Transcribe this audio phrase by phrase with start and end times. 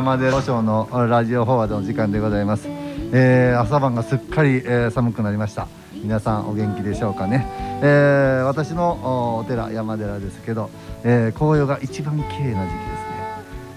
[0.00, 2.68] 山寺賞のラジオフォワードの時間でございます、
[3.12, 5.68] えー、朝晩がすっかり、えー、寒くなりました。
[5.92, 7.46] 皆さんお元気でしょうかね、
[7.82, 10.70] えー、私のお寺山寺ですけど、
[11.04, 12.70] えー、紅葉が一番綺麗な時期ですね。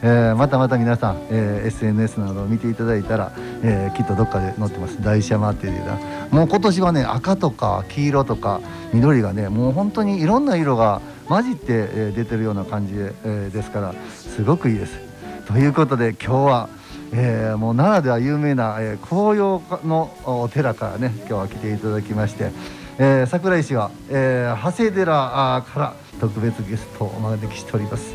[0.04, 5.04] えー、またまた皆さん、えー、SNS などを見ていただいたら、えー、きっとどっかで載ってます。
[5.04, 5.98] 大師山っていうな。
[6.32, 8.62] もう今年はね赤とか黄色とか
[8.94, 15.13] 緑がねもう本当にいろんな色が混じって、え、出てるような感じで,、え、ですからすごくいいです。
[15.46, 16.70] ということで今日は、
[17.12, 22.52] えー、もう奈良では有名な、えー、紅葉のお寺からね今日は来ていただきまして、
[22.98, 28.14] えー、桜井市は、えー、長谷寺から特別ゲストをお招きしております。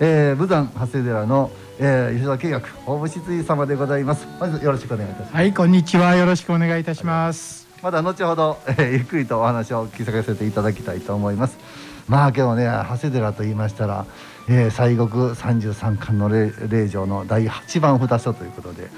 [0.00, 4.28] えー、武山長谷寺の、えー、吉田慶学大仏井様でございます。
[4.38, 5.34] まずよろしくお願いいたします。
[5.34, 6.14] はい、こんにちは。
[6.14, 7.66] よろしくお願いいたします。
[7.82, 11.58] また後ほど、えー、ゆっくりとお話を聞かせていただきたいと思います。
[12.08, 14.06] まあ今日ね長谷寺と言いましたら、
[14.50, 18.88] えー、西国三十三巻の霊場の第八番札所ということで、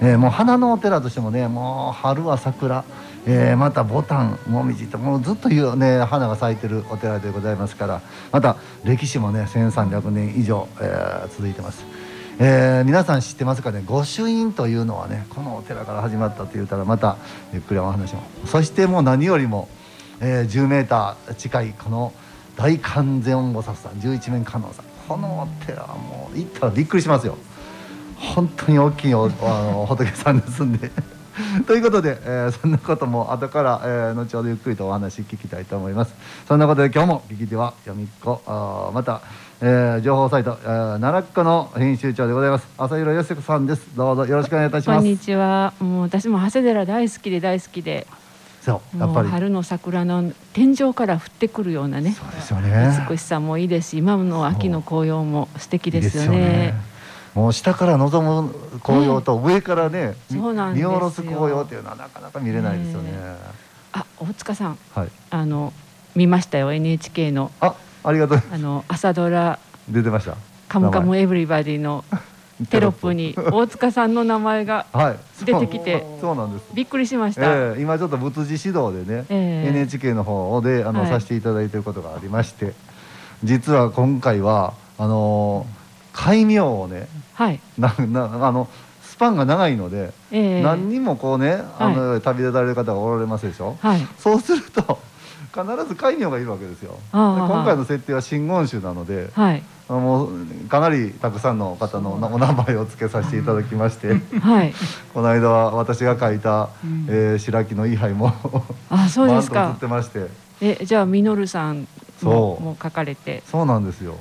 [0.00, 2.84] えー、もう花のお寺としてもねもう春は桜、
[3.24, 8.02] えー、またボタンもみじともうずっというね花が咲いてるお寺でございますから
[8.32, 11.84] また歴史もね1300年以上、えー、続いてます。
[12.38, 17.16] えー、皆さん知ってますかね御朱印というのはねこのお寺から始まったと言ったらまた
[17.54, 19.70] ゆっくりお話もそしてもう何よりも、
[20.20, 22.12] えー、10メーター近いこの
[22.56, 27.36] 大観世音菩薩さん十一面観音さんこのお寺はもう行ったらびっくりしますよ。
[28.16, 30.90] 本当に大きいお あの仏さんですんで。
[31.66, 36.14] ということで、えー、そんなことも後から、えー、後ほどゆっくりとお話聞きたいと思います。
[36.48, 39.20] そんなことで今日も聞き手は読みっ子あまた、
[39.60, 42.66] えー、情報サイト、えー、奈良っ子の編集長でございます。
[42.78, 43.86] 朝広義子さんです。
[43.94, 44.96] どうぞよろしくお願いいたします。
[44.96, 45.74] こんにちは。
[45.78, 48.06] もう私も長谷寺大好きで大好きで。
[48.66, 49.28] そうやっぱり。
[49.28, 53.06] 春の桜の天井から降ってくるようなねそうですよね。
[53.08, 56.74] 美しさもいいですし今の秋の紅葉も素敵ですよね。
[57.32, 63.12] もう下から望む紅葉と上からね、そうなん見下ろす紅葉っていうのはなかなか見れないですよね。
[63.92, 65.72] あ、大塚さん、はい、あの
[66.16, 67.52] 見ましたよ NHK の。
[67.60, 69.60] あ、ありがとうあの朝ドラ。
[69.88, 70.36] 出てました。
[70.68, 72.04] カムカムエブリバディの
[72.70, 74.86] テロップに大塚さんの名前が
[75.44, 76.34] 出てきて、そう。
[76.36, 76.70] なんです。
[76.74, 77.42] びっくりしました。
[77.42, 82.72] えー、今ちょっと仏事指導でね、えー、NHK の方であの、はい、させていただいていることがありまして、
[83.44, 85.86] 実は今回はあのー
[86.16, 88.68] 戒名をね、はい、ななあの
[89.02, 94.98] スパンが長いので、えー、何人もこうねあの、はい、旅立たれる方がおられますでしょ、はい、そうすると
[95.56, 96.98] 必ず戒名がいるわけですよ。
[97.12, 104.08] 今回の設定は真言宗なので、はい、もうかなりたくさんの方のお名前を付けさせていただきまして、
[104.40, 104.74] はい、
[105.14, 108.32] この間は私が書いた、うん、えー、白木の位牌も
[108.90, 109.72] あそうですか。
[109.76, 110.26] ってまして。
[110.60, 111.86] えじゃあ稔さん
[112.22, 113.42] もも書かれて。
[113.50, 114.16] そうなんですよ。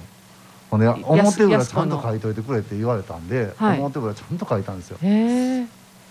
[0.72, 4.97] ほんで表裏ちゃんと書いといてくれって言われたんで、はい、表裏ちゃんと書いたんですよ。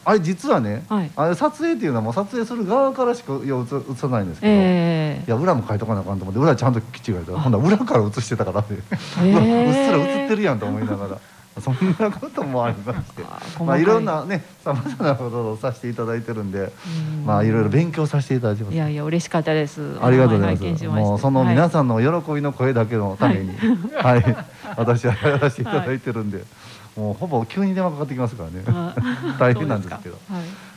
[0.04, 8.76] あれ実はね、はい、あれ撮影っていうのはもう撮影する側からしかいや映さないんですけど、えー、いや裏も書いとかなあかんと思って裏ちゃんときっちり書いてほんな裏から映してたからって、え。
[9.22, 11.18] ー、 うっすら映ってるやんと思いながら。
[11.60, 13.22] そんなこともありまして、
[13.62, 13.84] まあい。
[13.84, 16.72] ろんなね、さまざまなことをさせていただいてるんで、
[17.24, 18.74] まあいろいろ勉強させていただいてます。
[18.74, 19.96] いやいや嬉しかったです。
[20.02, 20.86] ありがとうございます。
[20.88, 23.56] もうその皆さんの喜びの声だけのために、
[23.94, 24.36] はい、はい、
[24.76, 26.42] 私はやらせていただいてるんで、
[26.96, 28.64] もうほぼ急に電話かかってきますからね、
[29.38, 30.18] 大変なんですけど。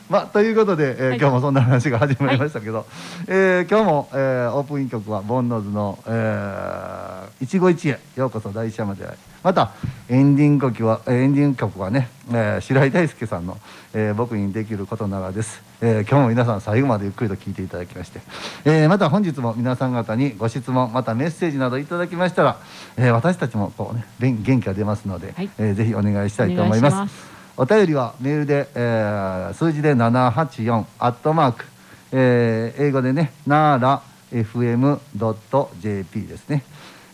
[0.08, 2.86] まあ、ということで、えーはい、今日もそんな話が始まりましたけど、はい、
[3.26, 9.06] えー、今日も、えー、オープン曲はボンノーズの、えー、一期一会ようこそ大師山で。
[9.06, 9.72] ありまた
[10.08, 13.56] エンディング曲はエンディング曲はね、えー、白井大輔さんの、
[13.94, 18.20] えー「僕にできることなら」です、えー、今日も皆さん最後までゆっくりと聞いていただきまして、
[18.64, 22.58] えー、また本日も皆さん方にご質問またメッセージなどいただきましたら、
[22.96, 31.64] えー、私たちもこうね元気が出ますので、はい、えー、ぜひお願いしたいと思いますお便りはメールで、えー、数字で784アットマーク、
[32.12, 34.00] えー、英語でねなら
[34.30, 36.62] FM.jp ですね、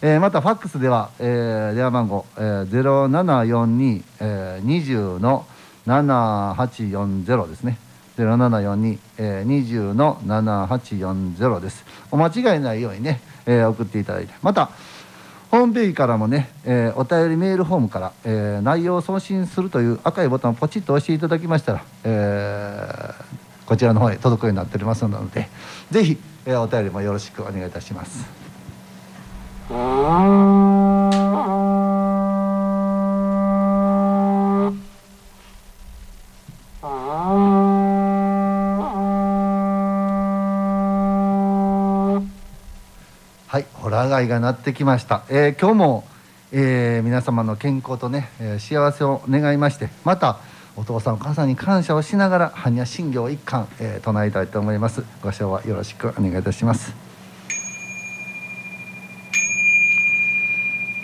[0.02, 5.46] えー、またファックスでは、えー、電話番号、えー、0742、えー、20の
[5.86, 7.78] 7840ですね。
[8.18, 11.84] 0742、えー、20の7840です。
[12.10, 14.34] お間違いないようにね、えー、送っていただいて。
[14.42, 14.70] また
[15.54, 23.14] ホームページからもね、えー、お便りメールフォームから、えー、内容を送信するという赤いボタンをポチッと押していただきましたら、えー、
[23.64, 25.48] こちらの方へ届くようになっておりますので
[25.92, 28.26] ぜひ、え、お便りもよろしくお願いいたします。
[44.08, 45.22] はい、が鳴ってきました。
[45.30, 46.04] えー、今日も、
[46.52, 50.38] えー、皆様の健康とね、えー、幸せを願いましてまた
[50.76, 55.04] お父さんお母さんに感謝をしながら般若心経一貫、えー、唱えたいと思います。
[55.22, 56.94] ご唱和よろしくお願いいたします。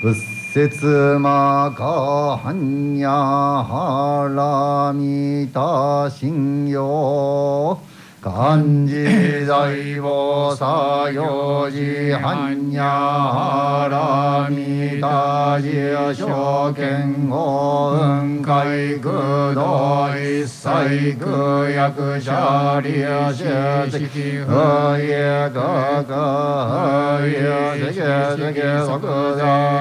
[0.02, 0.14] 仏
[0.52, 0.86] 説
[1.18, 7.80] 魔か般若波羅蜜多心経
[8.22, 12.84] 漢字財宝作業時般若
[13.32, 24.52] 波羅蜜多自証券語雲海空道一切空役者利主席不
[24.98, 28.00] 也格格不也世界
[28.36, 28.98] 世界即座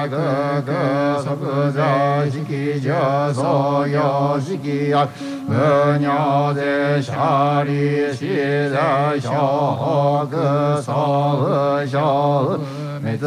[0.08, 0.72] 格格
[1.20, 1.36] 即
[1.74, 1.84] 座
[2.30, 2.88] 式者
[3.34, 4.92] 創業式役
[5.50, 8.34] P'ñā zé shā rī shī
[8.70, 9.46] zé shā
[10.30, 10.52] gā
[10.86, 11.06] sā
[11.42, 12.79] gā shā
[13.10, 13.26] 每这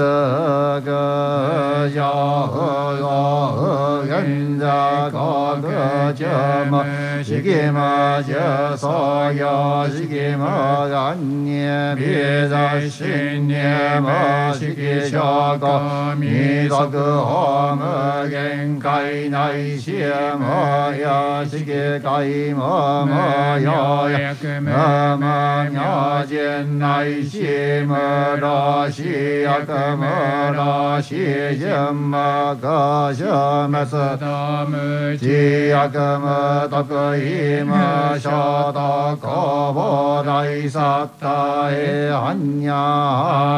[0.85, 2.57] 个小
[2.97, 4.65] 个人在
[5.11, 6.25] 高个节
[6.71, 6.81] 目，
[7.21, 8.33] 是给么就
[8.77, 22.09] 所有是给么安年别在新年么是给小个弥陀个好么限界内些么呀是给该
[22.55, 27.97] 么么呀呀么么呀见内些么
[28.41, 37.87] 啦些呀 Kamarāśi yamma kāśa mēsadāmu jīyākama tapkayīma
[38.21, 43.49] shātā kāvārāi sattāi haññārāmi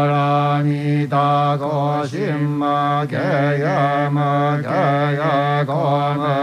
[1.12, 2.80] tākāśimma
[3.12, 4.32] kēyāma
[4.70, 5.36] kēyā
[5.68, 6.38] kāma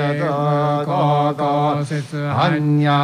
[0.85, 3.00] 高校説般若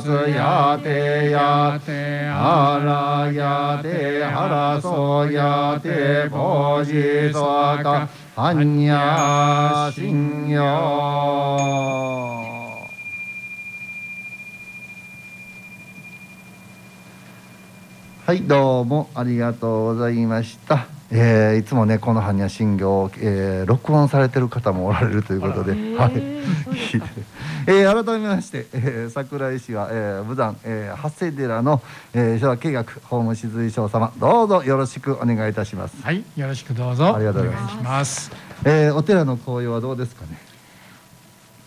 [0.00, 10.56] つやてやてはらやてはらそやてぼじそか般若心経
[18.26, 20.95] はいどうもありがとうございました。
[21.10, 26.12] えー、いつもねこの般若心経を、えー、録音されてる方もおられるということで、はい、
[27.68, 31.80] えー、改めまして、えー、桜井市は、えー、武山、えー、八世寺の、
[32.12, 35.96] えー、昭和計画法務静井将様どうぞよろしくお願いいたします。
[36.02, 38.32] はいよろしくどうぞありがとうございます。
[38.64, 40.38] えー、お寺の紅葉はどうですかね？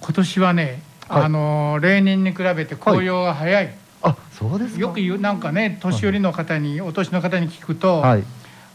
[0.01, 3.63] 今年はね、はい、あの例年に比べて紅葉が早い。
[3.63, 8.01] はい、あそうですよく言うなんかね年寄りの方に、お年の方に聞くと。
[8.01, 8.23] はい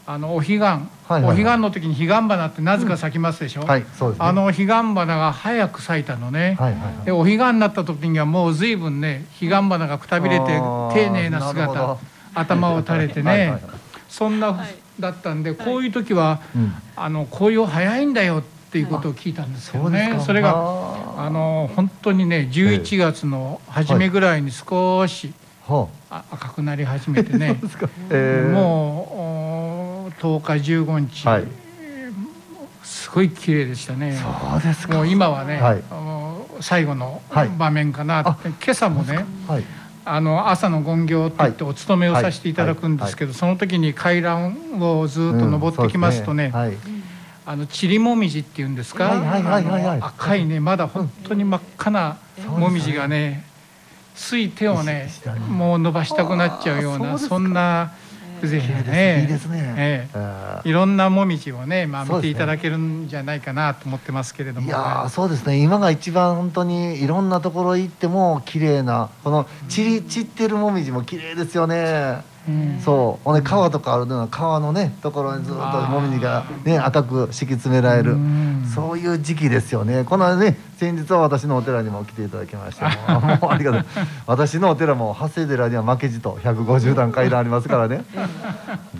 [0.07, 3.69] あのお彼岸、はいはいはい、お彼岸の時に彼岸花ってなぜか咲きますでしょ、うん。
[3.69, 3.87] はいね、
[4.19, 11.99] あの彼岸花が早く咲いたのね、はいはいはい、でお彼岸になった時にはもう随分ね彼岸花がくたびれて丁寧な姿
[12.35, 13.51] 頭を垂れてね。
[13.51, 13.61] はい、
[14.09, 14.67] そんな
[15.01, 16.41] だったんでこういう時は、
[16.95, 20.55] あの紅葉早いんだよっていうことを聞いたんですけどねそれが
[21.17, 25.33] あの本当にね11月の初めぐらいに少し、
[26.11, 27.59] 赤くなり始めてね、
[28.11, 29.74] えー、もう
[30.21, 31.45] 10日15日、はい、
[32.83, 34.19] すごい綺麗でしたね。
[34.21, 35.83] そうですもう今はね、はい、
[36.61, 37.23] 最後の
[37.59, 39.25] 場面かな、はい、今朝もね、
[40.05, 46.53] あの朝の勤行って言ってお勤めをさせていただくんですけど、その時に階段をずっと登ってきますとね、
[47.47, 49.13] あのちりもみじっていうんですか？
[50.01, 53.45] 赤いねまだ本当に真っ赤なもみじがね
[54.15, 55.11] つい手をね
[55.49, 57.93] もう伸ばしたくなっちゃうようなそんな
[58.45, 59.21] 風情でね。
[59.23, 65.63] いいですね、ええ、いろんなもみじをね、まあ、見ていただけるんじゃないかなと思ってますけれども、いやそうですね。
[65.63, 72.34] 今が一番本当にいろんなところ行っても綺麗なこの散り散ってるもみじも綺麗ですよね。
[72.49, 73.25] うん、そう。
[73.25, 78.17] ほんで川とかあるのは川のねところにずっともみじがね赤く敷き詰められる、
[78.75, 80.05] そういう時期ですよね。
[80.05, 83.85] このね先日は私のお寺にも来ていただきまして もうありがとう。
[84.27, 88.05] 私のお寺も長谷寺には負けじと150段階段ありますからね。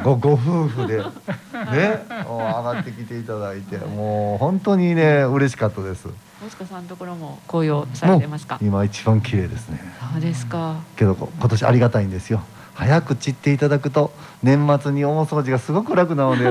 [0.03, 6.09] ごご夫婦でね上がってきていただいてもう本当にね嬉しかったです。
[6.45, 8.59] 大塚さんのところも紅葉されてますか？
[8.63, 9.81] 今一番綺麗ですね。
[10.13, 10.77] そうですか。
[10.97, 12.43] けど今年ありがたいんですよ
[12.75, 14.13] 早く散っていただくと
[14.43, 16.51] 年末に大掃除がすごく楽なので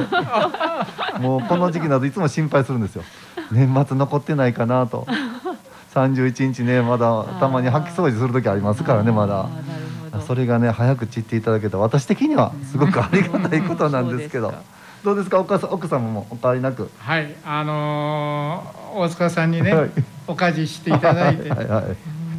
[1.20, 3.03] もうこの時期などいつも心配するんですよ。
[3.51, 5.06] 年末残ってないかなと。
[5.94, 9.48] 31日ねまだたまに掃き掃除する時ありますからねまだ。
[10.27, 14.53] それがね早く散っていただけた私的にはすごくありがたいことなんですけど。
[15.03, 15.38] どうですか？
[15.39, 16.89] 奥さ奥様もお変わりなく？
[17.00, 19.89] はいあのー、大塚さんにね、はい、
[20.27, 21.50] お家事していただいて。
[21.51, 21.68] はい、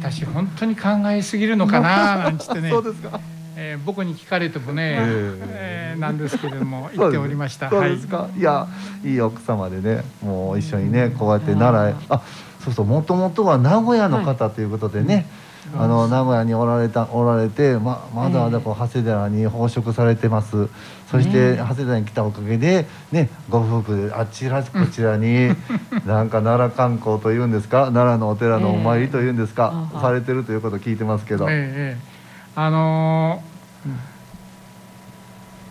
[0.01, 2.69] 私本当に考えすぎるのかななんつってね。
[2.73, 3.19] そうですか
[3.57, 7.69] えー、僕に聞かれてもね、えー、なんですけれども 言っておりました。
[7.69, 8.07] そうです。
[8.07, 8.17] か。
[8.17, 8.67] はい、いや
[9.03, 12.21] いい奥様でね、もう一緒にねこうやって奈良へ、あ、
[12.63, 15.25] そうそうもともとは名古屋の方ということでね。
[15.73, 20.67] はい、あの名古屋におられたおられてままだまだこう長谷寺に奉職されてます。
[21.09, 25.49] そして長谷寺に来たおかげでねご夫婦であちらこちらに
[26.05, 31.45] なんか奈良観光というんですか奈良のお寺のお参りというんですか、されてるということを聞いてますけど。
[31.47, 32.14] ええ
[32.55, 33.55] あのー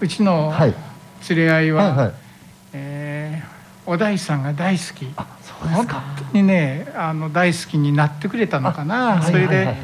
[0.01, 0.53] うちの
[1.31, 2.15] 連れ合いは、はいはい、
[2.75, 5.07] えー、お大師さんが大好き。
[5.61, 9.77] 本当にねあの大好きになってくれたのかな、それで、はいはい、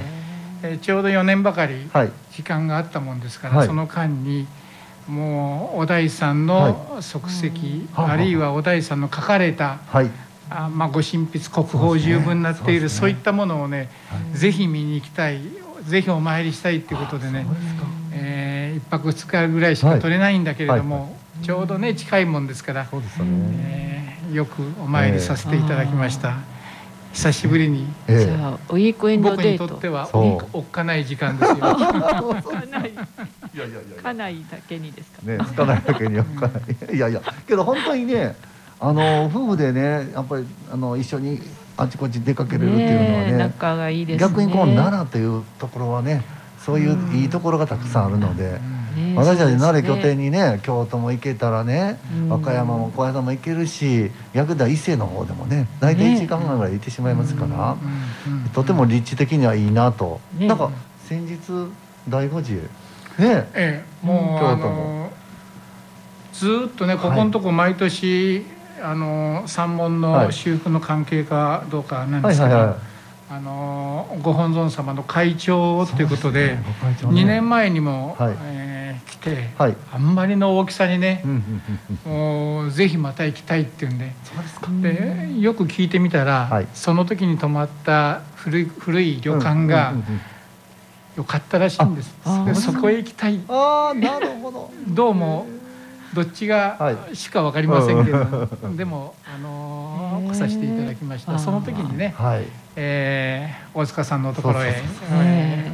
[0.63, 1.89] えー、ちょうど4年ばかり
[2.33, 4.47] 時間があったもんですから、はい、その間に
[5.09, 7.59] もうお大師さんの足跡、
[7.95, 10.11] あるいはお大師さんの書かれた、はい。
[10.51, 15.41] あまあ、ご神筆国宝十分になっているそう、ね,、いったものをね、はい、ぜひ見に行きたい
[15.85, 17.47] ぜひお参りしたいっていうことでね
[18.13, 21.11] えー、1泊2日ぐらいしか取れないんだけれども、はいは
[21.43, 26.37] い、ちょうどね近いもんですからそうですね、えー、よくお参りさせていただきました。
[27.13, 30.09] 久しぶりに、えー、じゃあウィークエンド僕にとっては
[30.53, 31.57] おっかない時間ですよ。
[31.59, 31.61] い
[33.59, 34.03] やいやいや。
[34.03, 35.23] かないだけにですか？
[35.25, 36.97] ね、つかないだけにおっかない。
[36.97, 38.37] いやいや、けど本当にね、
[38.79, 41.41] あの夫婦でね、やっぱりあの一緒に
[41.81, 46.23] あちこち出かけれるっていうのはね、仲がいいです、ね、逆にこう奈良というところはね、
[46.59, 48.61] そういういいところがたくさんあるので。
[49.15, 57.77] 私たち奈良拠点にね京都も行けたらね和歌山も小山も行けるし逆だ伊勢の方でもね大体1時間半ぐらい行ってしまいますから
[58.53, 60.71] とても立地的にはいいなと、なんか
[61.07, 61.35] 先日
[62.09, 64.37] 醍醐寺へね、ええ、も。
[64.37, 65.13] う京都も
[66.33, 68.45] ずっとねここのとこ毎年、
[68.83, 72.77] あの三門の修復の関係かどうかなんですけど、
[73.31, 76.63] あのご本尊様の会長ということでで、ね。
[77.03, 81.23] 2年前にも、はい、えー、来て、はい、あんまりの大きさにね、
[82.05, 84.13] もうぜひまた行きたいっていうんで。
[84.83, 89.95] でよく聞いてみたら、はい、その時に泊まった古い古い旅館が、
[91.17, 92.17] よかったらしいんです。
[92.47, 93.41] でそこへ行きたい。
[93.49, 94.71] あなるほど。
[94.89, 95.47] どうも
[96.13, 101.39] どっちがしか分かりませんけど、でもあの来させていただきました。
[101.39, 104.75] その時にね、はい、えー、大塚さんのところへ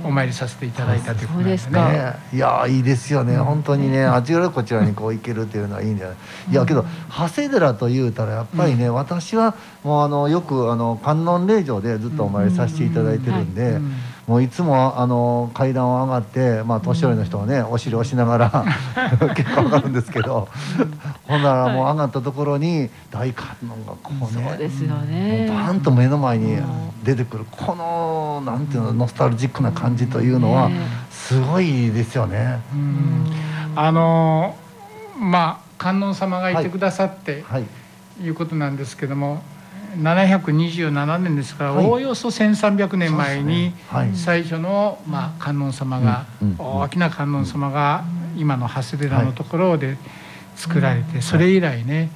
[0.05, 1.81] お参りさせていただいたということですね。
[2.35, 6.17] いやいいですよね、本当にねあちらこちらにこう行けるっていうのはいいんじゃない。
[6.51, 13.79] いやけど長谷寺というたらやっぱりね、私はもうあのよくあの観音霊場でずっとお参りさせていただいてるんで。
[14.27, 18.65] もういつもあの階段を上がって、まあ、年寄りの人はね、お尻を押しながら
[19.37, 20.49] 結構上がるんですけど
[21.29, 25.47] ほんならもう上がったところに大観音がこうねそうですよね。
[25.49, 26.59] バンと目の前に
[27.05, 30.71] 出てくるこのなんていうのノスタルジックな感じというのは
[31.11, 32.61] すごいですよね。
[33.77, 34.57] あの
[35.19, 37.65] まあ観音様がいてくださって、はい、
[38.21, 39.43] いうことなんですけども、
[39.99, 43.73] 727年ですから、おおよそ1300年前に
[44.15, 46.27] 最初の、まあ、観音様が、
[46.59, 48.05] 大きな観音様が
[48.37, 49.97] 今の長谷寺のところで
[50.57, 52.11] 作られて、それ以来ね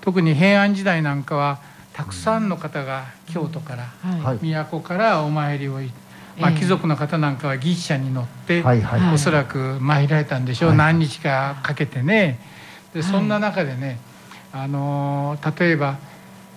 [0.00, 1.60] 特に平安時代なんかは
[1.92, 3.92] たくさんの方が京都から、
[4.70, 6.02] 都からお参りを行って。
[6.38, 8.64] まあ、貴族の方なんかは牛車に乗って、
[9.12, 12.38] おそらく参られたんでしょう、何日かかけてね。
[12.94, 13.98] でそんな中でね、
[14.52, 15.98] あの例えば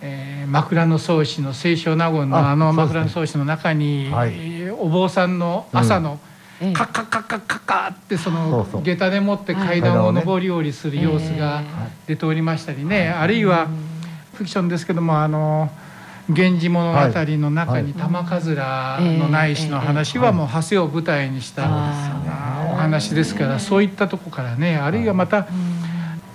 [0.02, 6.20] えー、枕草子の清少納言のあの枕草子の中に、はい、お坊さんの朝の、
[6.62, 11.64] うん、カッカッカッカッカッカってその下駄でもって階段を上り下りする様子が
[12.08, 13.68] 出ておりましたりね、あるいは
[14.36, 15.70] フィクションですけどもあの
[16.28, 17.00] 「源氏物語」
[17.38, 21.64] の中に玉桂の内史の話はもう長谷を舞台にした
[22.72, 25.48] お話ですからそういったとこからねあるいはまた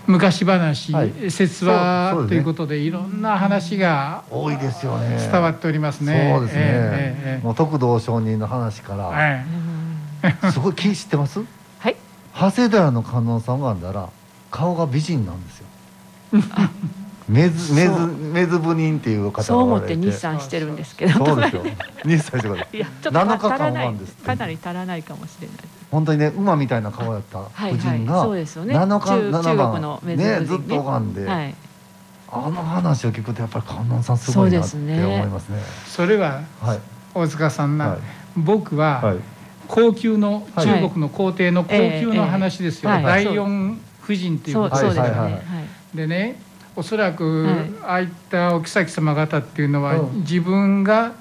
[0.06, 6.32] 昔話、はい、説話ということで、いろんな話が多いですよね伝わっておりますね。
[6.34, 6.60] そうですね。
[6.62, 11.40] えー、もう徳道上人の話から、えー、 すごい気知ってます？
[11.78, 11.96] はい。
[12.34, 14.08] 長谷寺の観音さんがあんだら
[14.50, 15.66] 顔が美人なんですよ。
[17.28, 21.24] メズメズメズブニンっていう方そう思って日産してるんですけど。
[21.24, 21.62] そうですよ。
[22.04, 22.76] 日産してください。
[22.76, 24.16] いやちょっと7日間なんです。
[24.16, 25.56] かなり足らないかもしれない。
[25.90, 31.24] 本当にね馬みたいな顔やった夫人が7日7番ねずっと拝んで。
[31.26, 31.54] はい。
[32.32, 35.58] あの話を聞くとやっぱり観音さんすごいなって思いますね。
[35.86, 36.78] それは、はい、
[37.12, 37.98] 大塚さんな、はい、
[38.36, 39.16] 僕は、はい、
[39.66, 42.90] 高級の中国の皇帝の高級の話ですよ。
[42.90, 45.42] 第四夫人っていうことですよね。
[45.92, 46.40] でね、
[46.76, 47.48] おそらく、
[47.82, 51.14] ああいったお妃様方っていうのは、自分が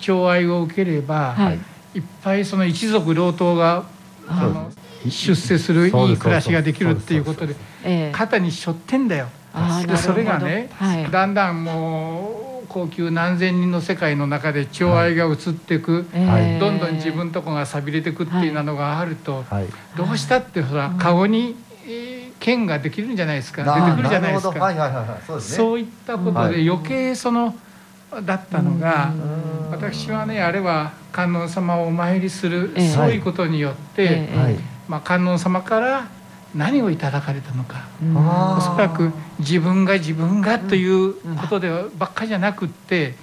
[0.00, 1.36] 寵愛を受ければ、
[1.94, 3.84] い、っぱいその一族老頭が
[4.28, 4.70] あの
[5.08, 7.54] 出世するいい暮らしができるっていうことで
[8.12, 9.28] 肩に背負ってんだよ。
[9.86, 10.70] でそれがね、
[11.10, 15.80] だんだんもう高級何千人の世界の中で寵愛が移ってい。
[15.80, 16.06] く、
[16.58, 19.44] どんどん自分とこがさびれていくっていうのがあると、
[19.96, 21.56] どうしたってほら顔に
[22.40, 23.62] 剣ができるんじゃないですか。
[23.64, 25.40] 出てくるじゃないですか。
[25.40, 27.54] そういったことで余計その
[28.20, 29.12] だったのが
[29.70, 34.28] 私はねあれは観音様をお参りする、そういうことによって、
[34.88, 36.08] まあ、観音様から
[36.54, 37.86] 何をいただかれたのか、
[38.56, 43.14] おそらく自分が自分がということでばっかりじゃなくって、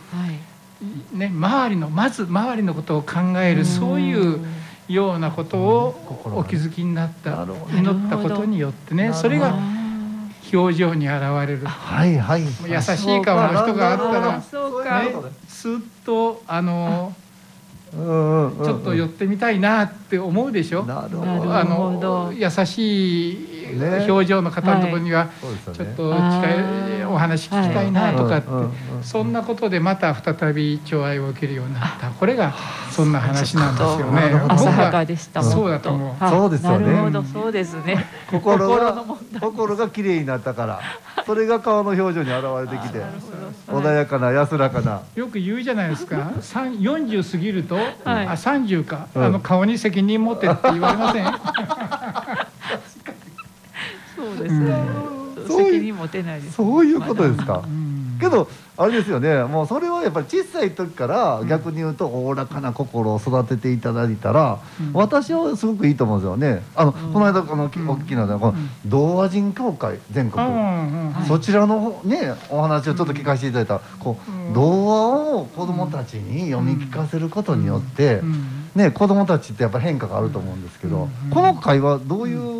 [1.13, 4.39] ね、周りのまず周りのことを考えるそういう
[4.87, 9.57] ようなことをお気づきになった祈ったことによってねそれが
[10.53, 12.47] 表情に現れる、はいはい、優
[12.81, 14.43] しい顔の人があったら、ね、
[15.47, 15.73] すっ
[16.05, 17.13] とあの。
[17.91, 20.85] ちょっと寄ってみたいなって思うでしょ？
[20.87, 23.58] あの優しい
[24.07, 25.29] 表情の方のところには
[25.73, 28.47] ちょっと近いお話聞きたいなとかって
[29.01, 32.09] そんなことでまた再び寵愛を受けるようになった。
[32.09, 32.53] これが
[32.91, 34.21] そんな話なんですよね。
[34.49, 35.05] 浅はか。
[35.05, 36.29] でしたそうだと思う。
[36.29, 37.23] そうですよね。
[37.33, 38.05] そうですね。
[38.29, 39.03] 心が
[39.39, 40.79] 心が綺麗になったから。
[41.25, 43.03] それが顔の表情に現れてきて
[43.67, 45.01] 穏やかな安らかな。
[45.15, 46.15] よく言うじゃないですか。
[46.15, 51.25] 40過ぎると、はい、あ30か、うん、あの顔に責任持ってって言われません？
[54.19, 54.71] そうですね、
[55.37, 56.55] うん、責任持てないです。
[56.55, 58.17] そういうことですか、うん。
[58.19, 59.43] けどあれですよね。
[59.43, 64.59] もうそれはやっぱり小さい時から逆に言うとおおらかな心を育てていただいたら、
[64.93, 66.63] 私はすごくいいと思うんですよね。
[66.77, 68.55] あの、この間この大きなこの
[68.85, 70.45] 童話人協会全国、
[71.27, 74.17] そちらのねお話をちょっと聞かせていただいたこ
[74.51, 78.21] う童話を子どもたちに読み聞かせることによって、
[78.75, 82.58] ね子どもたちってやっぱ変化があると思うんですけど、この会はどういう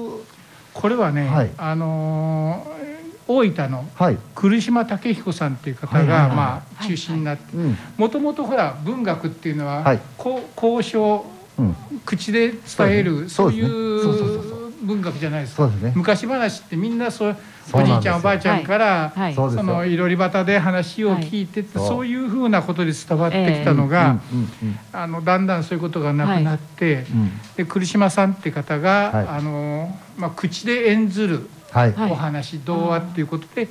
[0.80, 2.80] これはね、はい、あのー
[3.30, 3.86] 大分の
[4.34, 7.56] 来島武彦さんっていう方がまあ中心になって
[7.96, 10.00] もともとほら文学っていうのは
[10.58, 11.26] 交渉
[12.06, 15.70] 口で伝えるそういう文学じゃないですか。
[15.94, 17.38] 昔話ってみんなそう
[17.74, 22.10] おじいちゃんおばあちゃんからそのいろり端で話を聞いててそう。
[22.10, 24.20] いうふうなことで伝わってきたのが
[24.92, 27.06] あのだんだんそういうことがなくなって
[27.56, 31.50] で来島さんって方があのまあ口で演ずる
[32.10, 33.68] お話、童話っていうことで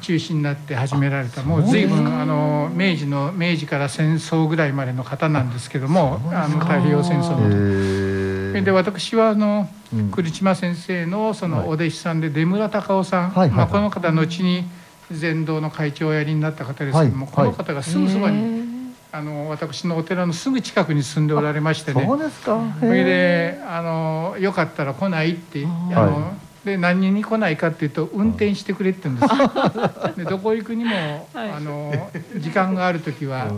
[0.00, 8.27] 中心になって始められたもう随分あの明治の明治から戦争ぐらいまでの方なんですけどもあの太平洋戦争の
[8.62, 9.68] で私はあの
[10.12, 14.64] 栗島先生のそのお弟子さんで出村隆夫さん、まあ、この方後に
[15.10, 18.68] 禅道の会長をやりになった方ですけども、この方がすぐそばに。
[19.10, 22.04] あの私のお寺のすぐ近くに住んでおられましてね。
[22.04, 22.60] そうですか。
[22.78, 25.68] それであのよかったら来ないってあ
[26.06, 29.32] ので何に来ないかっていうと運転してくれって言うんです。
[30.16, 33.48] でどこ行くにも、はい、あの時間がある時は、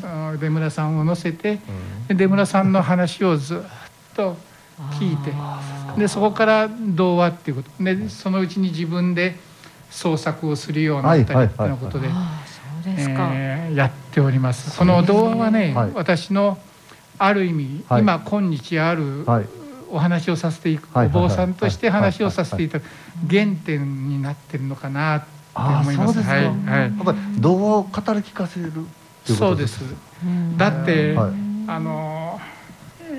[0.00, 1.58] その出村さんを乗せて、
[2.06, 3.60] で出村さんの話をずっ
[4.14, 4.36] と
[4.92, 5.32] 聞いて。
[5.98, 7.84] でそこから童話っていうこと。
[7.84, 9.36] でそのうちに自分で
[9.90, 12.08] 創作をするようになったりっていうことで。
[12.86, 14.78] えー、やっております。
[14.78, 16.58] この童話はね、はい、私の
[17.18, 19.46] ある意味、はい、今今日ある、はい、
[19.90, 22.88] お話をさせていく、お坊さんとして話をさせていただく
[23.28, 26.22] 原点になってるのかなって思います。
[26.22, 26.54] はい、はい。
[26.82, 28.72] やっぱり童話を語り聞かせる
[29.26, 29.82] そうです。
[30.56, 31.16] だって、
[31.66, 32.19] あの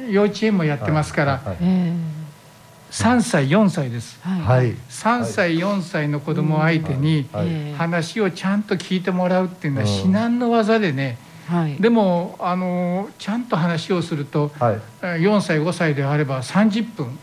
[0.10, 1.42] 幼稚園もやってますから。
[2.92, 7.26] 3歳4歳です、はい、3歳4歳の子供相手に
[7.78, 17.18] 話をちゃんと聞いてもらうっていうのは至難の技でね、はい、でもあのちゃんと話をすると、はい、4歳5歳であれば30分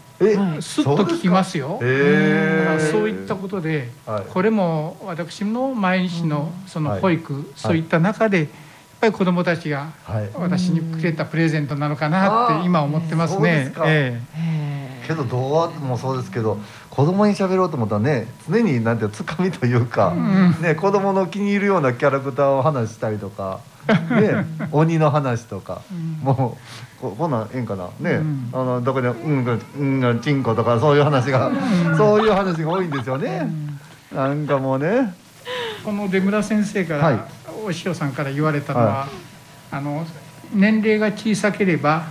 [0.63, 1.79] すっと聞きますよ。
[1.79, 8.49] そういったことで、はい、これも私の毎日のその保育、はい、そういった中で、やっ
[9.01, 9.89] ぱり子どもたちが
[10.35, 13.73] 私にくれたプレゼントなのかなって今思ってますね。
[13.85, 16.59] ええ、けどどうもそうですけど
[16.91, 23.61] 子供に喋ろうと思ったらね常になんてつかみというか、うん、ね子供の気に入るようなキャラクターを話したりとか。
[23.89, 26.59] ね、鬼の話とか、うん、も
[26.99, 27.89] うここんなんええんかな？
[28.01, 33.51] ね、うん、あのどこでうんがうんがちんことかそういう話が、うん、そういう話が多いんですよね、
[34.15, 35.15] なんかもうね。
[35.83, 37.21] この出村先生から、はい、
[37.69, 39.09] お師匠さんから言われたのは、はい、
[39.73, 40.07] あの
[40.55, 42.07] 年齢が小さければ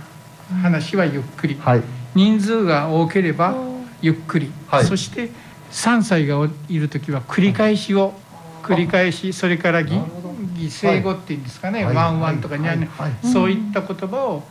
[0.62, 1.82] 話はゆっくり、はい、
[2.14, 3.56] 人数が多ければ
[4.00, 4.52] ゆっくり、
[4.86, 5.30] そして
[5.72, 8.14] 3歳がいる時は繰り返しを
[8.62, 14.44] 繰り返しそれからぎ犠牲語っていうんですかね、はい、ワンワンとかニャンニャン、そういった言葉を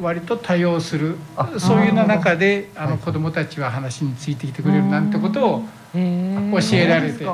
[0.00, 1.16] 割と多用する
[1.58, 5.62] そういう中であの子どもたちは話についてきてくれるなんてことを
[5.94, 6.00] 教
[6.72, 7.26] えられて。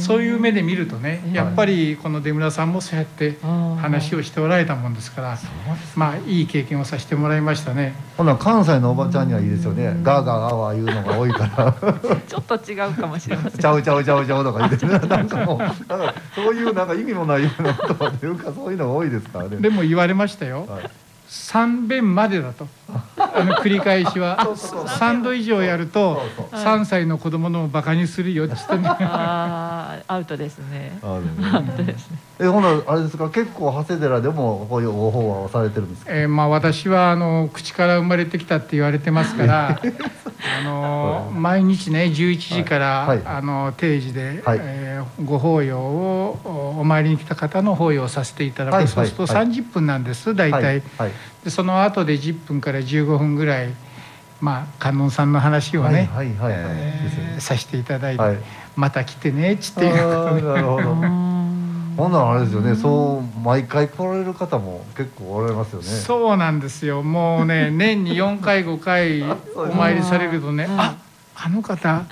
[0.00, 5.38] そういう目で見るとねやっぱりこの出村さんもそうやって話をしておられたもんですから
[5.94, 7.94] まあいい経験をさせてもらいましたね。
[8.16, 9.96] ほな関西のおばちゃんにはいいですよね。
[10.02, 11.72] ガーガーガーワー言うのが多いから。
[12.26, 13.60] ちょっと違うかもしれません。
[13.60, 19.56] ちゃうちゃうちゃうちゃうとか言ってなんかもうなんかそういうなんか意味もないようなことというかそういうのが多いですからね。
[19.56, 20.90] でも言われましたよ、はい。
[21.28, 22.66] 3遍までだと。
[23.16, 24.38] あの繰り返しは。
[24.54, 28.88] 3度以上やると3歳の子供のバカにするよってってね。
[28.88, 30.98] あアウトですね。
[31.02, 31.22] アウ
[31.76, 33.28] トですねえほなあれですか？
[33.28, 39.80] 結構長谷寺でもこういうご法話をされてるんですか、えー、まあ私はあの口から生まれてきたって言われてますから
[40.60, 50.82] あの毎日ね11時から、はい、あの定時で、はい、えー、ご法要をお参りに来た方の法要をさせていただく、はい、そうすると30分なんです大体、
[51.44, 53.68] でその後で10分から15分ぐらい
[54.40, 56.08] まあ観音さんの話をね
[57.38, 58.38] させていただいて、
[58.76, 61.20] また来てねっつっていうことで。
[61.96, 65.86] ほんならあれですよねそう毎回来られる方も結構おられますよね。
[65.86, 67.02] そうなんですよ。
[67.02, 70.94] もうね 年に4回5回お参りされるとねあ
[71.34, 72.02] あの方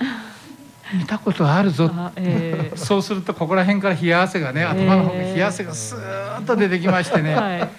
[0.93, 7.69] 見たことあるぞ、えー、そうするとここら辺から冷や汗がね頭の方が冷や汗がスーッと出てきましてね、はい。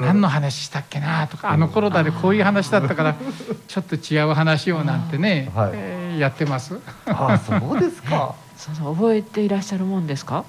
[0.00, 3.14] 何の話したっけなとかあの頃だねこういう話だったから
[3.68, 5.70] ちょっと違う話をなんてね、はい。
[5.74, 6.78] えー、やってます。
[7.06, 8.34] あそうですか。
[8.56, 10.44] そうそう覚えていらっしゃるもんですか？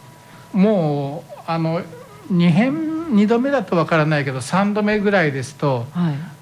[0.57, 1.81] もうあの
[2.31, 2.73] 2編
[3.13, 5.85] 2度目だとわからないけど3度目ぐらいですと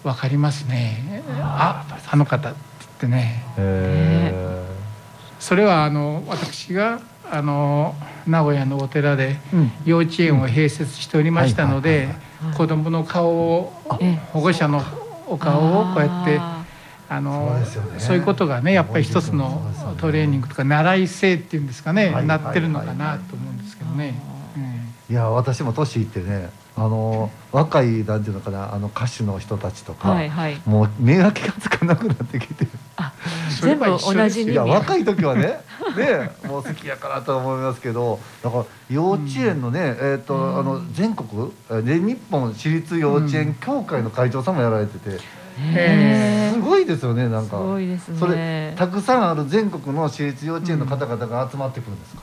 [0.04, 3.44] 分かりますね、はい、ああの方って言ってね
[5.40, 7.94] それはあの私があの
[8.26, 9.38] 名古屋のお寺で
[9.84, 12.08] 幼稚園を併設しておりましたので
[12.58, 13.74] 子供の顔を
[14.32, 14.82] 保護者の
[15.28, 16.40] お顔をこうやって
[17.08, 17.56] あの
[18.00, 19.62] そういうことがねやっぱり一つの
[20.00, 24.36] トレーニングとか習い性っていうんですかねなってるのかなと思うんですけどね。
[25.08, 32.68] いや私も年いってねあの若いなんていうのかなあの歌手の人たちとか、はいはい、もう目が気がつかなくなってきて。
[33.62, 35.60] 全部同じにいや若い時はね
[35.98, 41.52] ねもう好きやからと思いますけどだから幼稚園のね、うん、えーと、うん、あの全国
[41.84, 45.45] 全日本私立幼稚園協会の会長さんもやられてて。
[45.56, 52.22] すごいですよねなんか、ね、それたくさんある全国の私立幼稚園の方々が集まってくるんですか、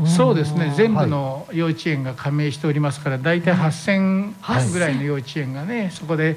[0.00, 0.72] うん、そうですね。
[0.76, 6.36] 全部の幼稚園が加盟しておりますから大体8,000ぐらいの幼稚園がねそこで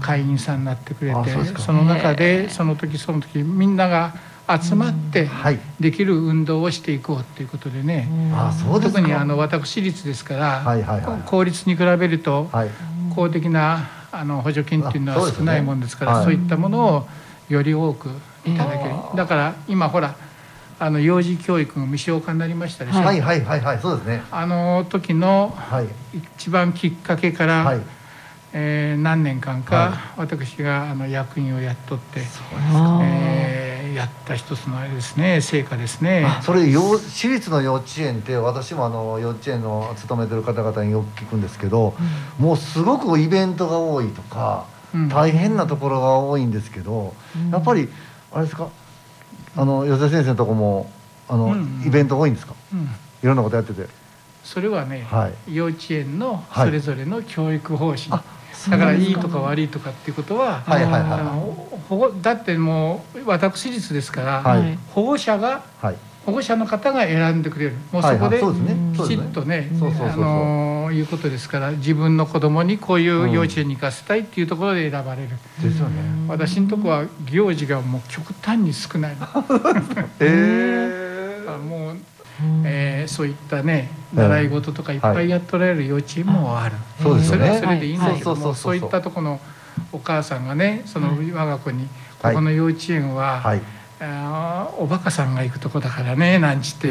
[0.00, 4.14] 会員さんになってくれてその中でその時その時みんなが
[4.60, 5.28] 集まって
[5.80, 8.08] できる運動をしていこうということでね、
[8.82, 12.50] 特にあの私立ですから、公立に比べると
[13.14, 17.06] 公的なあの補助金っていうのは少ないもんですから、そういったものを
[17.48, 18.08] より多く
[18.44, 20.16] いただける、だから今ほら
[20.78, 23.00] あの幼児教育が無償化になりましたでしょ。
[23.00, 24.22] はいはいはいはいそうですね。
[24.30, 25.56] あの時の
[26.12, 27.80] 一番きっかけから、はい、
[28.56, 32.20] えー、何年間か私があの役員をやっとって、
[33.02, 36.24] えー、やった一つのあれですね成果ですね。
[36.42, 41.96] それ幼私立の幼稚園って私もあの幼稚園の勤めてる方々によく聞くんですけど、
[42.38, 47.88] うん、もうすごくイベントが多いとか、うん、大変なところが多いんですけど、うん、やっぱり
[48.32, 48.68] あれですか？
[49.56, 50.92] あの吉田先生のとこも
[51.28, 52.86] あの、うんうん、イベント多いんですか、うん、い
[53.22, 53.88] ろんなことやってて。
[54.44, 58.20] それはね、はい、幼稚園のそれぞれの教育方針、はい、
[58.70, 61.18] だからいいとか悪いとかっていうことは,、はいはいは
[61.78, 65.62] い、保護だってもう私立ですから、はい、保護者が
[66.24, 67.72] 保護者の方が選んでくれる。
[67.92, 68.40] もうそこで
[68.96, 75.28] きちっとねあのいうことですから自分の子供にこういう幼稚園に行かせたいっていうところで選ばれる、
[75.62, 76.02] ですよね。
[76.28, 79.16] 私のとこは行事がもう極端に少ない。
[80.20, 81.96] えー、 もう
[82.64, 89.40] えー、そういったね習い事とかいっぱいやっておられる幼稚園もある、そうですね、それはそれでいいんだけどもそういったところの
[89.92, 91.88] お母さんがねその我が子に、
[92.20, 93.60] ここの幼稚園は、はい。
[94.00, 96.88] あおバカさんが行くとこだからねなんちって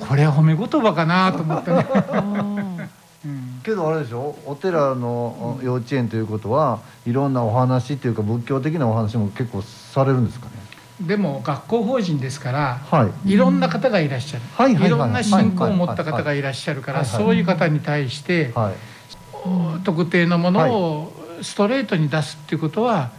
[0.00, 1.86] これは褒め言葉かなと思ってね。
[3.24, 10.52] うん、けどあれでしょお寺の幼稚園ということはいろんなお話っていうか仏教的なお話も結構されるんですかね？
[11.00, 14.90] でも学校法人ですから、はい、いろんな方がいらっしゃる、はいはい、い。
[14.90, 18.74] ろんな信仰を持った方がいらっしゃるからそういう方に対して、はい、
[19.82, 23.10] 特定のものをストレートに出すっていうことは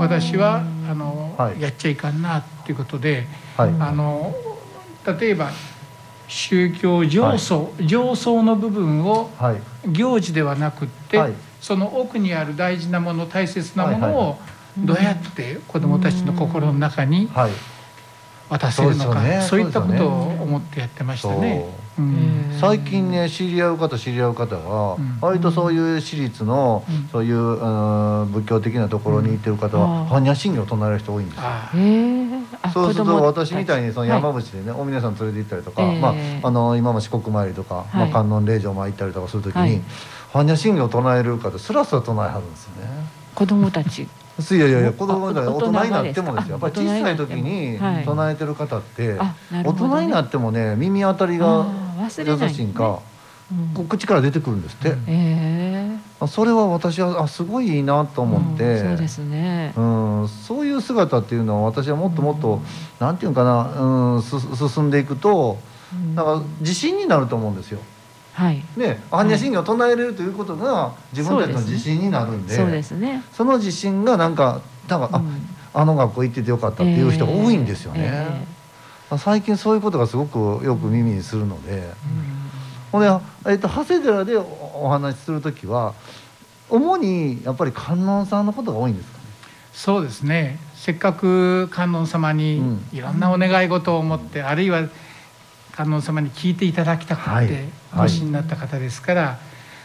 [0.00, 4.34] 私はあの、はい、やっちゃいかんなっていうことで、はい、あの
[5.18, 5.50] 例えば
[6.26, 9.30] 宗教上層、はい、上層の部分を
[9.86, 11.20] 行事ではなくって、
[11.60, 14.38] その奥にある大事なもの大切なものを
[14.84, 17.28] どうやって子どもたちの心の中に
[18.48, 21.66] 渡せるのか、そう、いったことを思ってやってましたね。
[22.60, 31.42] 最近ね知り合う方知り合う方が、割とそういう私立の、そういう、仏教的なところに行ってる方は般若心経を唱える人多いんですよ。
[32.72, 39.82] そうすると私みたいにその山伏でね、お峰さん連れて行ったりとか、まあ、あの今も四国参りとか、まあ、観音霊場参ったりとかする時に、
[40.32, 42.88] 般若心経を唱える方すらすら唱えはるんですよね。
[43.34, 44.08] 子供たち
[44.56, 46.52] いやいやいや子供だ大人になってもですよ。
[46.52, 49.16] やっぱり小さい時に唱えてる方って
[49.50, 51.66] 大人になってもね耳当たりが
[52.02, 53.00] 優しいんか、
[53.76, 62.62] う口から出てくるんですって、えー、それは私はあすごいいいなと思って、そうですね、うん、そういう姿っていうのは私はもっともっと、うん、
[63.00, 65.58] なんていうかな、うん、す進んでいくと
[66.14, 67.80] なんか自信になると思うんですよ。
[68.40, 73.22] はい、ね般若心経を唱えれるということが自分たちの自信になるんでそうですね。
[73.34, 75.26] その自信がなんかなんか、うん、
[75.74, 78.00] ああの学校行っててよかったっていう人が多いんですよね。
[79.10, 81.92] えー、最近そういうことがすごくよく耳にするので、うん、
[82.92, 83.08] ほんで、
[83.44, 85.92] えーと、長谷寺でお話しする時は
[86.70, 89.24] 主にやっぱり観音さんのことが多いんですかね？
[89.74, 90.58] そうですね。
[90.74, 94.88] せっかく観音様にいろんなお願い事を持って、うん、あるいは
[95.80, 97.64] 観音様に聞いていただきたくて
[97.96, 99.36] お越しになった方ですから、はい、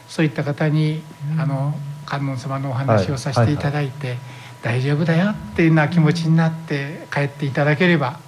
[0.09, 1.01] そういった方に
[1.39, 1.73] あの
[2.05, 4.17] 観音様のお話をさせていただいて、
[4.61, 8.19] 大丈夫だよっていうような気持ちになって帰っていただければ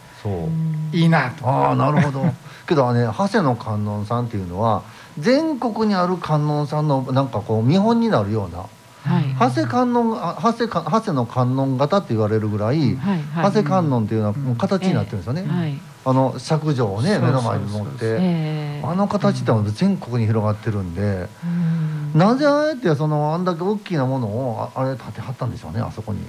[0.94, 1.46] いいなと。
[1.46, 2.24] あなるほど。
[2.66, 4.84] けどね長谷の観音さんっていうのは
[5.20, 8.66] 全国にある観音さんのなんかこう見本になるような。
[9.04, 13.22] はい、長谷観音長谷長谷の観音型って言われるぐらい、はい。
[13.34, 15.44] はい、長谷観音っていうのはもう形になってるんですよね。
[15.46, 26.20] えーはいあの尺状をね目の前に持ってあの形って全国に広がってるんで、うん、なぜあえてそのあんだけ大きなものをあれ建てはったんでしょうねあそこに。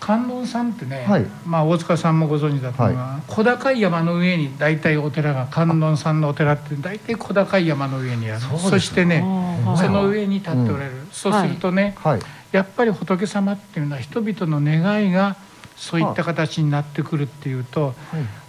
[0.00, 8.40] 観音さんってね、はい、まあ大塚さんもご存知だと思うが、はい、小高い山の上に大体お寺が観音さんのお寺って大体小高い山の上にある。
[8.40, 9.20] そしてね
[9.76, 15.36] その上に立っておられる、うん、そうするとね、はい、やっぱり仏様っていうのは人々の願いが
[15.76, 17.94] そういった形になってくるっていうと、はい、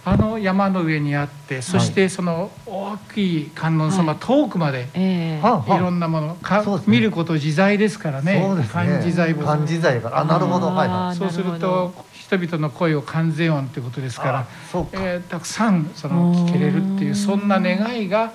[0.04, 8.68] あの山の上にあってそしてその大きい観音様、はい、遠くまで、えー、いろんなものか、ね、見ること自在ですからねね。
[8.70, 10.66] 漢字財漢自在があなるほど。
[10.68, 14.46] はいはい、そうすると人々の声を完全音っていうことですから
[14.92, 18.32] えー、たくさんその聞けれるっていうそんな願いが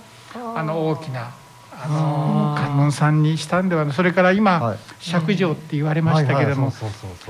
[0.55, 1.31] あの大きな
[1.79, 6.71] あの観音さんにしたんではそれから今、はい、釈上って言われましたけれども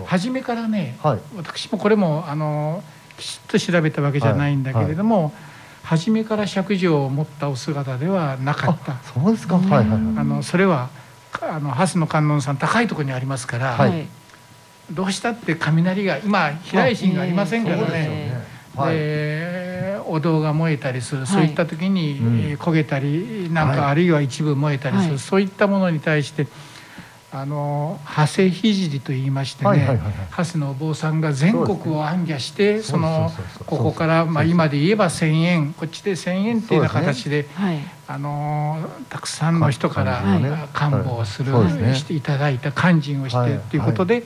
[0.06, 2.84] 初めからね、はい、私もこれもあの
[3.18, 5.24] きちっと調べたわけじゃないんだけれども、はい。
[5.26, 5.34] はい、
[5.84, 8.98] 初めから釈上を持ったお姿ではなかった。
[9.14, 10.90] そうですか、はいはいはい、あのそれは
[11.42, 14.08] あの蓮の観音さん高いところにありますから、はい、
[14.92, 18.46] どうしたって雷が今平石がありませんからね。
[18.90, 19.58] で
[20.10, 26.48] お堂が燃えたりする、そういった時に、焦げたりなんか、あるいは一部燃えたりする、そういったものに対して
[27.40, 30.00] あの長谷聖と言いましてね
[30.36, 33.32] 長谷のお坊さんが全国を行脚してその
[33.68, 37.48] ここからまあ今で言えば1,000円こっちで1,000円っていうような形で
[38.08, 40.24] あのたくさんの人から
[40.74, 41.54] 官房をする
[41.94, 44.24] していただいた勧進をしてっていうことで。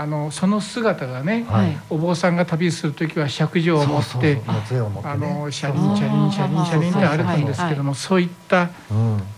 [0.00, 8.70] あのその姿がね、はい、お坊さんが旅する時は尺状を持ってあの車輪車輪車輪車輪で歩くんですけどもそういった、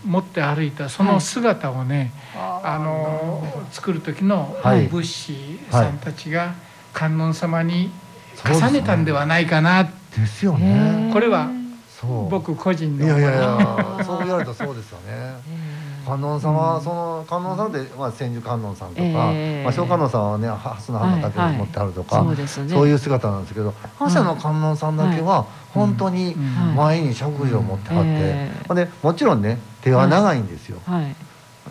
[0.05, 4.55] 持って歩いたその姿をね、あの作る時の
[4.91, 6.53] 仏師さんたちが
[6.93, 7.89] 観音様に
[8.45, 11.09] 重ねたんではないかなっですよね。
[11.11, 11.49] これは
[12.29, 15.35] 僕個人のいやいやいやそう言われたらそうですよね
[16.05, 22.25] 観音様はその観音さんって、まあ、千手観音さんとか、まあ、小観音さんはね蓮の花だけ持ってあるとか、
[22.67, 26.35] そういう姿なんですけど覇者の観音さんだけは本当に
[26.75, 30.79] 前に食事を持ってはって、でもちろんね手は長いんですよ。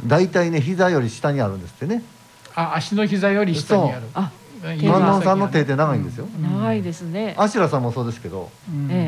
[0.07, 2.03] 大体ね膝より下にあるんですってね。
[2.55, 4.07] あ足の膝より下にある。
[4.63, 6.27] 観音さんの手って長いんですよ。
[6.43, 7.35] 長いですね。
[7.39, 8.51] あしらさんもそうですけど、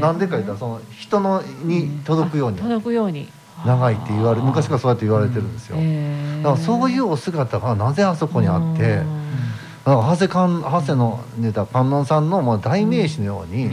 [0.01, 2.59] なんでか言ったらその人のに届くように。
[2.59, 3.29] 届くように。
[3.67, 5.77] 長いって言われ昔からそうやって言われてるんですよ。
[6.43, 9.03] だからそういうお姿がなぜあそこにあって。
[9.85, 13.67] 長谷観長谷のネタ観音さんのもう代名詞のように、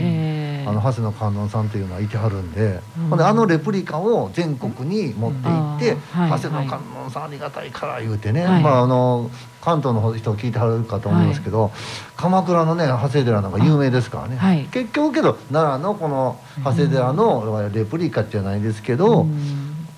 [0.66, 11.70] あの長谷の観音さんっていうのはいてはるんで,、ほんであのレプリカを全国に持って行って「長谷の観音さんありがたいから」言うてね、まああの関東の人聞いてはるかと思いますけど、
[12.16, 19.28] 鎌倉のね長谷寺なんか有名ですからね、結局けど奈良のこの長谷寺のレプリカじゃないですけど、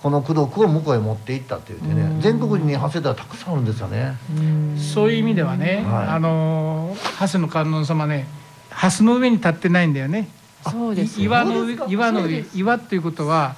[0.02, 4.16] この功徳を向こうへ持っていったって言ってね全国に長谷寺たくさんあるんですよね。
[4.76, 8.26] そういう意味ではね、はい、あの長谷の観音様ね
[8.70, 10.28] 蓮の上に立ってないんだよね。
[10.68, 11.20] そうです。
[11.20, 13.54] 岩の岩の上岩っていうことは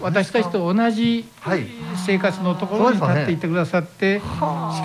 [0.00, 1.28] 私たちと同じ
[2.06, 4.22] 生活のところに立っていてくださって、し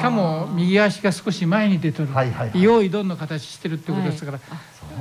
[0.02, 2.10] かも右足が少し前に出てる、
[2.56, 4.40] 用意どんの形してるってことですから、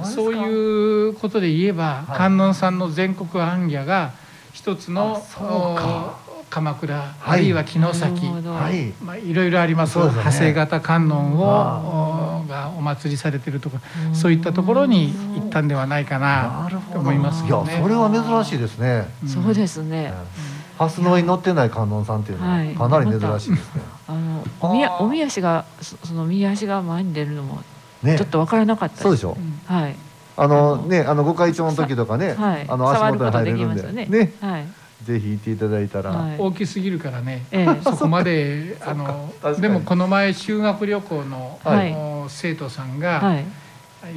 [0.04, 4.12] そういうことで言えば、観音さんの全国行脚が
[4.64, 5.22] 一つの
[6.48, 8.94] 鎌倉、あるいは城崎、はい。
[9.04, 13.78] まあ、いろいろあります、ね、派生型観音をがお祭りされてるとか
[14.14, 20.14] そういったところに行ったんではないかなと思います、ね、いやそれは珍しいですね、そうですね、
[20.78, 27.62] ハスの上に乗ってない観音さんっていうのはかなり珍しいですね、あのおみおみ足がその右足が前に出るのも
[28.02, 29.36] ちょっと分からなかった、ね、そうでしょ、
[29.68, 29.96] うはい
[30.36, 34.06] あのねあのご会長の時とかね、はい、あの足元に入れるんでね。
[34.06, 34.66] ね、はい、
[35.04, 41.94] ぜひ行っていただいたら、はい、大きすぎるからね、ええ、そこまであのでもこの前修学旅行の,、はい、
[42.28, 43.44] 生徒さんがい。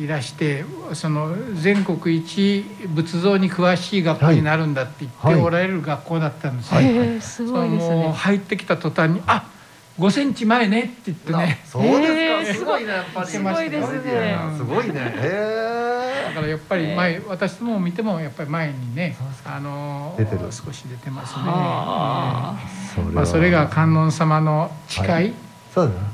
[0.06, 6.82] らして、その全国一仏像に詳しい学校になるんだって言っておられる学校だったんですよ。
[6.82, 8.12] はいすごいですね。
[8.12, 9.49] 入ってきた途端にあ
[9.97, 11.60] 5センチ前ねって言ってね。
[11.65, 12.60] そうですか。
[12.60, 13.27] すごいねやっぱり。
[13.27, 14.38] すごいですね。
[14.55, 14.93] すごいね。
[14.93, 16.25] へえ。
[16.27, 20.15] だからやっぱり前私も見てもやっぱり前にねあの
[20.51, 21.43] 少し出てますね。
[21.45, 25.33] まあそれが観音様の誓い、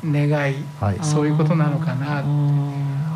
[0.06, 0.56] 願い、
[1.02, 2.24] そういうことなのかな。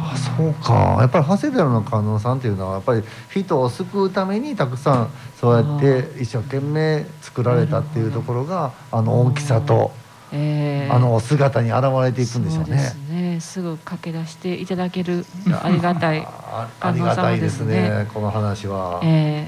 [0.10, 9.92] あそうかやっぱり長谷寺の観音さんっていうのはやっぱり人を救うためにたくさんそうやって一生懸命作られたっていうところがあの大きさと。
[10.34, 12.78] えー、あの姿に現れていくんでしょうね。
[12.80, 15.26] すねすぐ駆け出していただける
[15.64, 19.00] ありがたいあ ありがたいですねこの話は。
[19.04, 19.48] え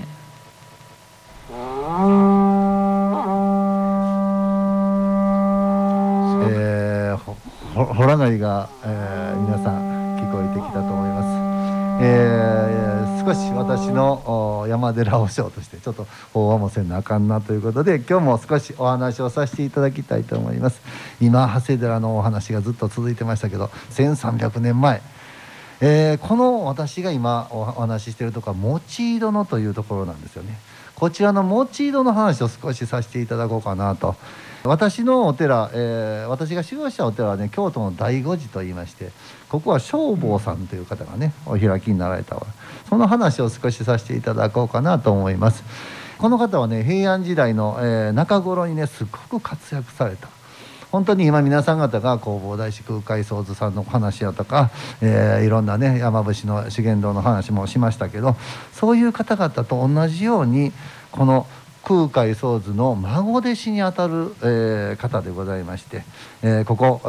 [1.51, 1.57] ー、
[6.51, 11.27] えー、ほほらがりが、えー、皆さん聞こえてきたと思います。
[12.01, 12.78] えー
[13.29, 20.81] 少し私の山寺和尚としてちょっと法話もせなあかんなということで今日も少しお話をさせていただきたいと思います。
[21.21, 25.03] 今長谷寺のお話がずっと続いてましたけど1300年前。
[25.79, 30.57] えー、この私が今お話ししているところは用井殿というところなんですよね。
[30.95, 34.15] こちらの用井殿の話を少しさせていただこうかなと。
[34.63, 39.11] 私のお寺、えー、私が修行したお寺はね京都の醍醐寺といいまして
[39.47, 42.35] ここは正坊さんという方がねお開きになられた
[42.89, 45.63] その話を少しさせていただこうかなと思います
[46.17, 50.27] この方はね平安時代の、えー、中頃にねすごく活躍された
[50.91, 54.71] 本当に今皆さん方が弘法大師空海僧図さんの話やとか、
[55.01, 58.35] えー、いろんなね山伏の修験道の話もしましたけど
[58.73, 60.73] そういう方々と同じように
[61.11, 61.45] この
[61.83, 66.03] 空海僧図の孫弟子にあたる、えー、方でございまして、
[66.41, 67.01] えー、ここ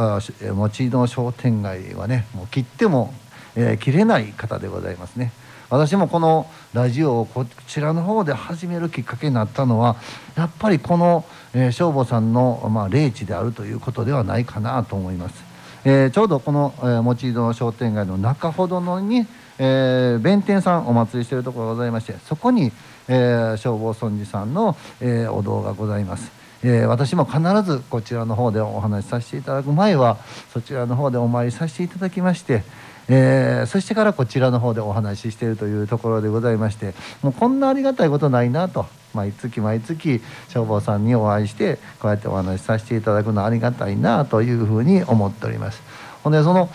[0.54, 3.12] 持井の商店街はねもう切っても、
[3.56, 5.32] えー、切れない方でございますね。
[5.70, 9.96] 私もこのラジオをこちらの方で始めるきっかけになったのは
[10.36, 15.50] やっぱりこの、えー、さんの、まあ、霊地であるということではないかなと思います。
[15.84, 19.26] えー、ちょうどこの、えー、持井戸商店街の中ほどのに、
[19.58, 22.72] えー、弁天さんお祭りしているところがございましてそこに、
[23.08, 26.40] えー、消防村司さんの、えー、お堂がございます。
[26.62, 30.18] えー、私も必ずこちらの方でお話しさせていただく前は
[30.52, 32.64] そちらの方でお参りさせていただきまして、
[33.12, 45.82] えー、そしてからこちらの方でお話ししているというところでございましてもうこんなありがたいことないなと毎月毎月消防さんにお会いしてこうやってお話しさせていただくのはありがたいなというふうに思っております。
[46.22, 46.68] ほんでその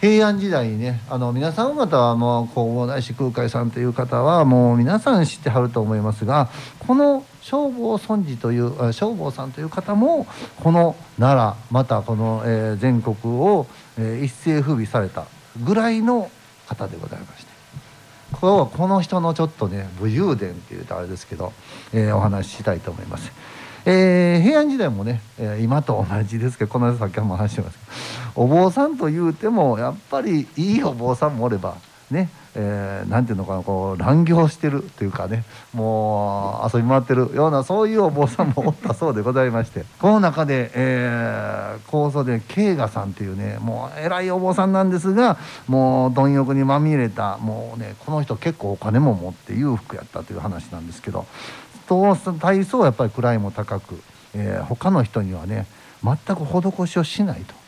[0.00, 10.26] 平安時代にねあの皆さん方はもう弘法大師空海さんという方はもう皆さん知ってはると思いますがこの消防尊寺という消防さんという方も
[10.62, 13.66] この奈良またこの、え、全国を、
[13.98, 15.26] え、一世風靡された
[15.62, 16.30] ぐらいの
[16.68, 17.50] 方でございまして
[18.32, 21.52] 今日はこの人のちょっとね武勇伝っていうとあれですけど、
[21.92, 23.32] えー、お話ししたいと思います。
[23.86, 27.78] えー、平安時代もね、えー、今と同じですけどこの間さっきも話してます
[28.34, 31.76] お坊さんというてもやっぱりいいお坊さんもおれば
[32.10, 45.38] ねえー、なんていうのかなこう乱行してるというかねもう遊び回ってるようなそういうお坊さんもおったそうでございましてこの中で、えー、高祖で慶賀さんっていうねもう偉いお坊さんなんですが
[45.68, 51.26] もう貪欲にまみれたもうねこの人結構お金も持って裕福やったという話なんですけど
[51.88, 54.00] 体操はやっぱり位も高く、
[54.34, 55.66] えー、他の人にはね
[56.02, 57.59] 全く施しをしないと。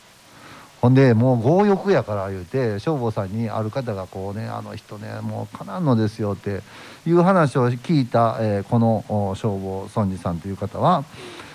[0.83, 6.61] ほんでもう強欲やから言うて消防さんにある方がこうねあの人ねもうかなんのですよって
[7.07, 9.05] いう話を聞いた、えー、この
[9.37, 11.05] 消防村司さんという方は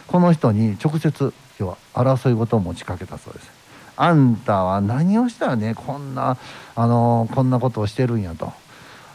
[0.08, 3.52] この人に直接今日は争い事を持ちかけたそうです。
[3.98, 6.38] あんたは何をしたらねこんな
[6.76, 8.54] あのこんなことをしてるんやと。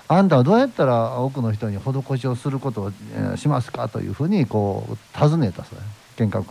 [0.08, 6.44] あんたはどうやったら多くの人に施しをすることを、えしますかというふうにこう尋ねたそうです喧嘩を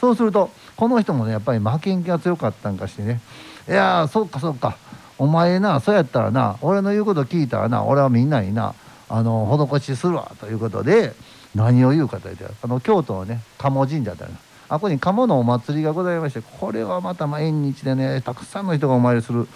[0.00, 3.20] そうするとこの人もねやっぱり負けん気が強かったんかしてね。
[3.68, 4.76] いやそうかそうか。
[5.18, 8.74] お前なそうやったらな俺の言うこと聞いたらな俺はみんなにな
[9.08, 11.14] あの施しするわということで
[11.54, 14.34] 何を言うかというとあの京都のね鴨神社である
[14.68, 19.48] あここに鴨のお祭りがございましてこれはまた毎日でねたくさんの人がお参りする。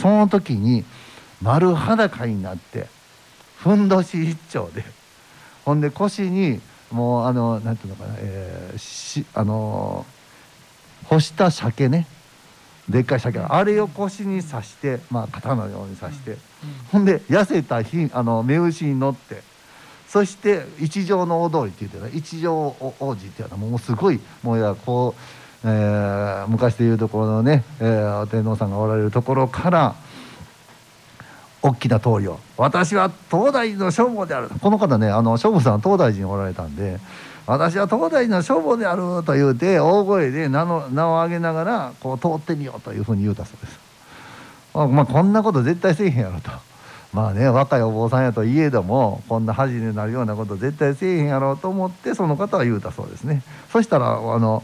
[0.00, 0.84] その時に
[1.42, 2.86] 丸裸になって
[3.56, 4.84] ふんどし一丁で。
[5.64, 6.60] ほんで腰に
[6.90, 10.06] もうあのなんていうのかな、えー、しあの
[11.04, 12.06] 干した鮭ね。
[12.88, 13.38] でっかい鮭。
[13.38, 16.38] あれを腰に刺してまあ刀のように刺して、うん、
[16.92, 19.42] ほんで痩せたひあの目牛に乗って。
[20.08, 25.14] そして一条の大通りって言ってね一条王子っていうのはもうすごいもうやこ
[25.64, 29.96] う、えー、昔でいうところのね、えー、天皇さんがおられるところから
[31.62, 34.48] 大きな通りを私は東大寺の消防である。
[34.48, 36.98] この方ねあの消防さんは東大寺におられたんで
[37.46, 43.80] 私は東大寺の消防であると言うて大声で名の名を上げながらこう通ってみようというふうに言うたそうです。
[44.74, 46.50] まあこんなこと絶対せえへんやろと。
[47.12, 53.42] まあね若いお坊さんやといえどもこんな恥になるようなこと絶対せえへんやろうと思ってその方は言うたそうですね。
[53.72, 54.62] そしたらあの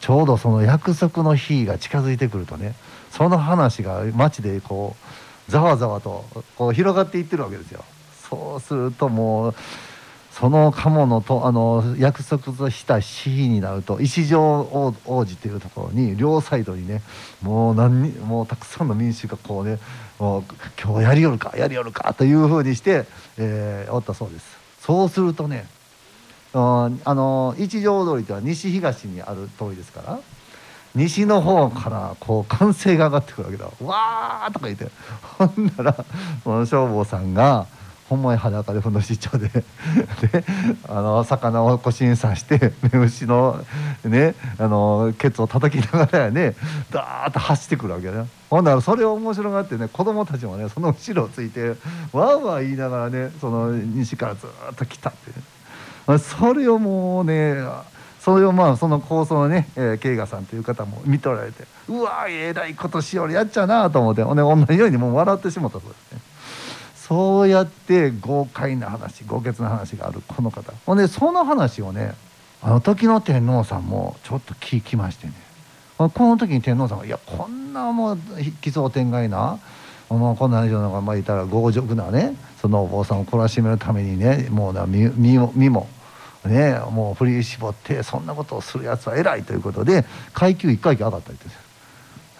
[0.00, 2.74] ちょうどその約束の日が近づいてくるとね
[3.10, 5.09] その話が街でこう
[5.50, 6.24] ざわざわと
[6.56, 7.84] こう広がっていってるわけですよ。
[8.30, 9.54] そうするともう
[10.30, 17.02] その鴨のとあの約束とした日になると一条王子っていうところに両サイドにね
[17.42, 19.78] もう何もうたくさんの民衆がこうね
[20.18, 20.44] もう
[20.82, 24.56] 今日やりよるかやりよるかというふうにして、えー、おったそうです。
[24.80, 25.66] そうするとね
[26.52, 30.20] あの一条通りとは西東にある通りですから
[30.94, 34.88] 西の方からこう歓声が上がってくるわけだ「わー!」とか言って。
[35.38, 36.04] ほんなら
[36.44, 37.66] その消防さんが
[38.10, 39.64] ほんまに裸でふのし丁で で
[40.88, 43.64] あの魚を腰に刺して目牛の
[44.04, 46.56] ねあのケツを叩きながらね
[46.90, 55.12] ダーッと走ってくるわけねほんならそれ面白がってね子供たちもねその後ろをついてわーわー言いながらねその西からずっと来たっ
[56.08, 57.62] て、それをもうね
[58.20, 66.20] それをまあその構想のね、えー、慶賀さんという方も見とられてうわえらいことしよるやっちゃうなと思ってほんで同じようにもう笑ってしもたそうですね。
[66.94, 70.72] そうやって豪快な話豪傑な話があるこの方。
[70.86, 72.14] ほんでその話をね
[72.62, 75.32] あの時の天皇さんもちょっと聞きましてね。
[75.96, 78.18] この時に天皇さんが「いやこんなもう
[78.60, 79.58] 奇想天外な
[80.08, 85.10] もうこんな話のがまあいたら強辱なねそのお坊さんを懲らしめるためにねもう身
[85.54, 85.88] 身も
[86.48, 91.48] ねもう振り絞ってそんなことをするやつは偉いということで階級1階級上がったりって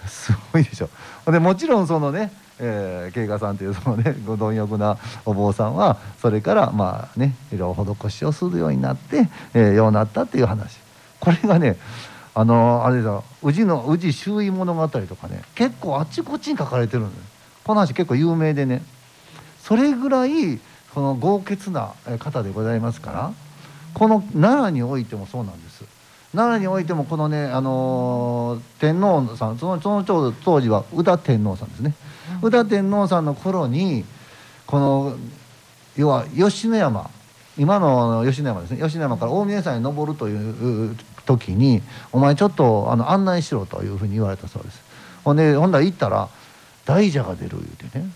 [0.09, 0.89] すごいでしょ。
[1.31, 2.33] でもちろんそのね
[2.63, 10.79] えー、慶賀さんというそのねご貪欲なお坊さんはそれからまあねいろいろ施しをするようになって、えー、ようなったっていう話。
[11.21, 11.77] これがね
[12.35, 17.29] あのあれだ宇治の宇治周囲物語とかね結構あっちこっちに書かれてるんです
[17.65, 18.83] この話結構有名でね。
[19.63, 20.59] それぐらい
[20.93, 23.33] その豪傑な方でございますから
[23.95, 25.85] この奈良においてもそうなんです。
[26.33, 31.95] 奈良においてもこのね、あのー、天皇さんそのその当時は宇田天皇さんですね、
[32.41, 34.05] うん、宇田天皇さんの頃に
[34.67, 35.17] この
[35.97, 37.11] 要は吉野山
[37.59, 38.81] 今の吉野山ですね。
[38.81, 41.83] 吉野山から大峰山に登るという時に
[42.13, 44.81] 「お前ちょっとあの案内しろ」というふうに言われたそうです。
[45.25, 46.29] ほんでほんだら行ったら
[46.87, 48.11] 大蛇が出る言うてね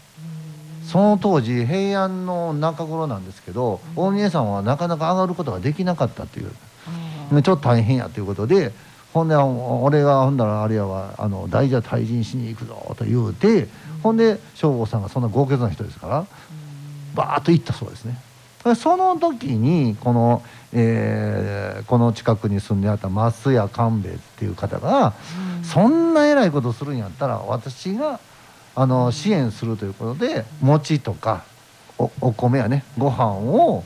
[0.94, 6.52] その当時平安の中頃なんですけど大宮さんはなかなか上がることができなかったという。
[7.30, 8.70] ちょっと大変やということで
[9.12, 13.66] ほんで俺がほんだらあれやはあの大蛇退陣しに行くぞと言うて
[14.04, 16.26] ほんで省吾さんがそんな豪傑な人ですから
[17.16, 18.20] バーッと行ったそうですね。
[18.76, 25.12] その時にこの、えー、この近くに住んであった増谷勘兵衛っていう方が、
[25.64, 28.20] そんな偉いことするんやったら私が
[28.76, 31.44] あの支援するということで餅とか
[31.98, 33.84] おお米やねご飯を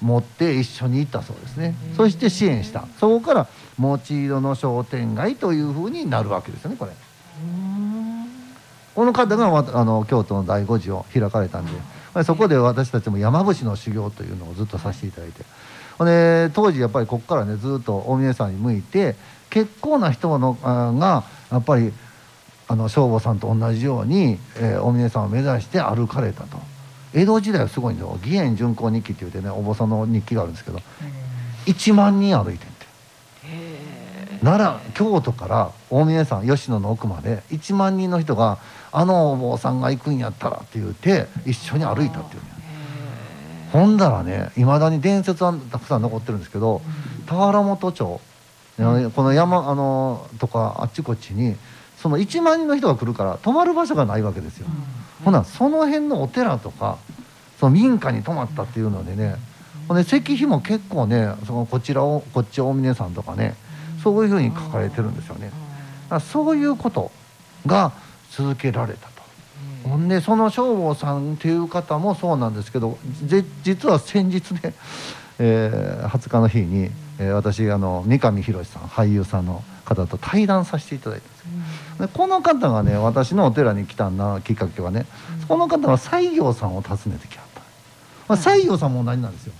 [0.00, 2.86] 持って一緒に行ったそうですね、そして支援した。
[2.98, 3.46] そこから
[3.78, 6.92] 餅色の商店街というふうになるわけですよねこれ。
[8.94, 15.44] この方があの京都の第五次を開かれたんでそこで私たちも山伏の修行というのをずっとさせていただいて。
[16.04, 19.16] で当時やっぱりここからねずっと大峰さんに向いて
[19.50, 21.92] 結構な人のがやっぱり
[22.70, 26.56] あの省吾さんと同じように、えー、大峰さんを目指して歩かれたと。
[27.12, 28.16] 江戸時代はすごいんですよ。
[28.22, 30.78] 義援巡行日記って言ってねお坊さんの日記があるんですけど。
[31.66, 32.86] 1万人歩いてんて。
[34.44, 38.58] 奈良京都から大峰山吉野の奥まで1万人の人が
[38.92, 42.48] あのお坊さんが行くんやったらって言って一緒に歩いたっていうね。
[43.72, 46.82] ほんだらねいまだに伝説はたくさん残ってるんですけど
[47.26, 48.20] 田原本町。
[48.76, 51.56] この山あのとかあっちこっちに
[52.00, 54.66] その1万人の人が来るから泊まる場所がないわけですよ。
[54.68, 56.98] うん、ほなその辺のお寺とか
[57.58, 59.36] その民家に泊まったっていうのでね
[59.86, 63.54] ほんで石碑も結構ねそのこちらをこっち大峰さんとかね
[64.02, 65.50] そういうふうに書かれてるんですよね。
[66.20, 67.10] そういうこと
[67.66, 67.92] が
[68.30, 69.20] 続けられたと。
[69.84, 72.98] ほんでその消防さんっていう方もそうなんですけど
[73.62, 74.74] 実は先日ね、
[75.38, 81.46] えー、20日の日に、えー、私あの三上博さん俳優さんの方と対談させていただいたんですよ。
[82.00, 85.06] でこの方がね私のお寺に来たなきっかけはね、
[85.40, 87.60] うん、この方は西行さんを訪ねてきはった、
[88.28, 89.52] まあ、西行さんも同じなんですよ、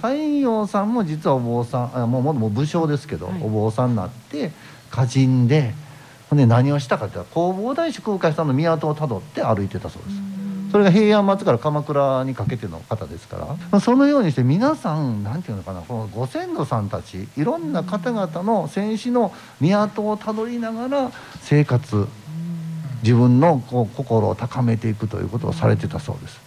[0.00, 4.52] はい、西行さんも実はお坊さんあもうもう武将ですけど、はい、お坊さんになって
[4.92, 5.74] 歌人で
[6.28, 10.16] ほんで何をしたかっていうと弘法大師空海さんの港をたどって歩いてたそうです、
[10.70, 22.08] それが平安末から鎌倉にかけての方ですから、まあ、そのようにして皆さん何て言うのかなこのご先祖さんたちいろんな方々の戦死の港をたどりながら生活
[23.02, 26.40] 自分のこう心を高めていくということをされてたそうです。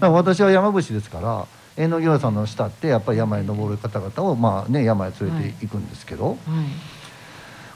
[0.00, 1.46] から私は山伏ですから
[1.76, 6.66] 縁の行さんの下ってやっぱり山へ登る方々をまあね山へ連れていくんですけど、はいはい、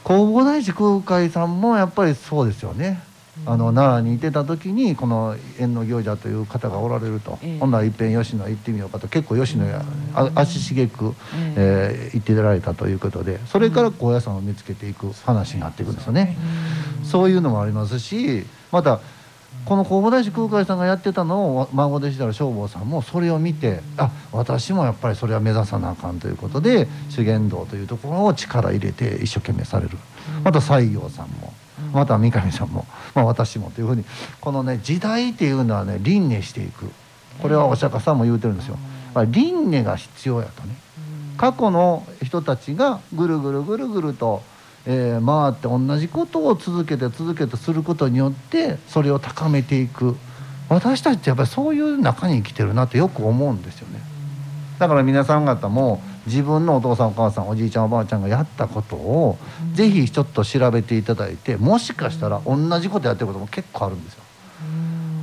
[0.04, 3.00] 弘法大師空海さんもやっぱりそうですよね。
[3.46, 9.08] あの奈良にいてた時にこの縁の行者という方がおられると、えー、ほんならいっぺん吉野へ行ってみようかと。
[9.08, 9.82] 結構吉野や
[10.34, 11.14] 足しげく、
[11.56, 13.40] えー、行ってられたということで。
[13.46, 16.36] それから高野山を見つけていく話になっていくんですよね。
[17.04, 19.00] そういうのもありますしまた
[19.64, 29.98] この弘法大師空海さんがやってたのを孫弟子である消防さんもそれを見てあ私もやっぱりそれは目指さなあかんということで修験道というところを力入れて一生懸命される。
[30.44, 31.52] また西行さんも
[31.92, 34.04] また三上さんも、まあ、私もというふうに
[34.40, 36.90] このね時代っていうのはね輪廻していく。
[37.40, 38.76] これはお釈迦さんも言うてるんですよ。
[39.14, 40.74] 輪廻が必要やとね。
[41.36, 44.42] 過去の人たちがぐるぐるぐるぐると、
[44.86, 50.16] えー、回って同じことを続けて続けてすることによってそれを高めていく。
[50.68, 54.00] 私たちってやっぱりそういう中に生きてるなってよく思うんですよね。
[54.78, 59.38] だから皆さん方も自分のお父さんお母さんおじいちゃんおばあちゃんがやったことを
[59.74, 64.22] 是非ちょっと調べていただいてもしかしたら同じことやってることも結構あるんですよ。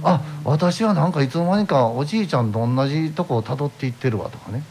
[0.03, 4.63] あ私はなんかいつの間にかおじいちゃんと同じとこをたどっていってるわとかね。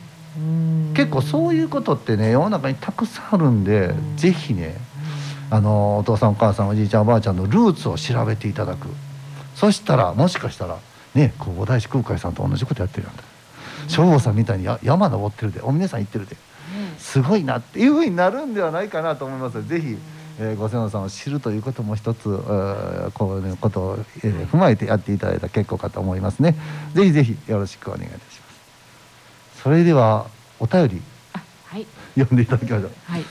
[0.94, 4.76] 結構そういうことってね世の中にたくさんあるんで是非ね
[5.50, 8.88] あのお父さんお母さんおじいちゃんおばあちゃんのルーツを調べていただく。
[9.54, 10.78] そしたらもしかしたら
[11.14, 13.22] ね久保大師空海さんと同じことやってるんだ
[13.88, 16.36] 省吾さんみたいに山登ってるでお峰さん行ってるで
[16.98, 19.66] すごいなっていうふうになるんではないかなと思います。
[19.66, 19.96] ぜひ、
[20.40, 22.24] えー、ご先祖さんを知るということも一つ
[23.14, 26.56] こういうことを、えー、踏まえてやっていただいた結構かと思いますね。
[26.94, 29.62] ぜひぜひよろしくお願いいたします。
[29.62, 30.26] それでは
[30.58, 31.02] お便り、
[31.66, 32.90] はい、読んでいただきましょう。
[33.04, 33.24] はい。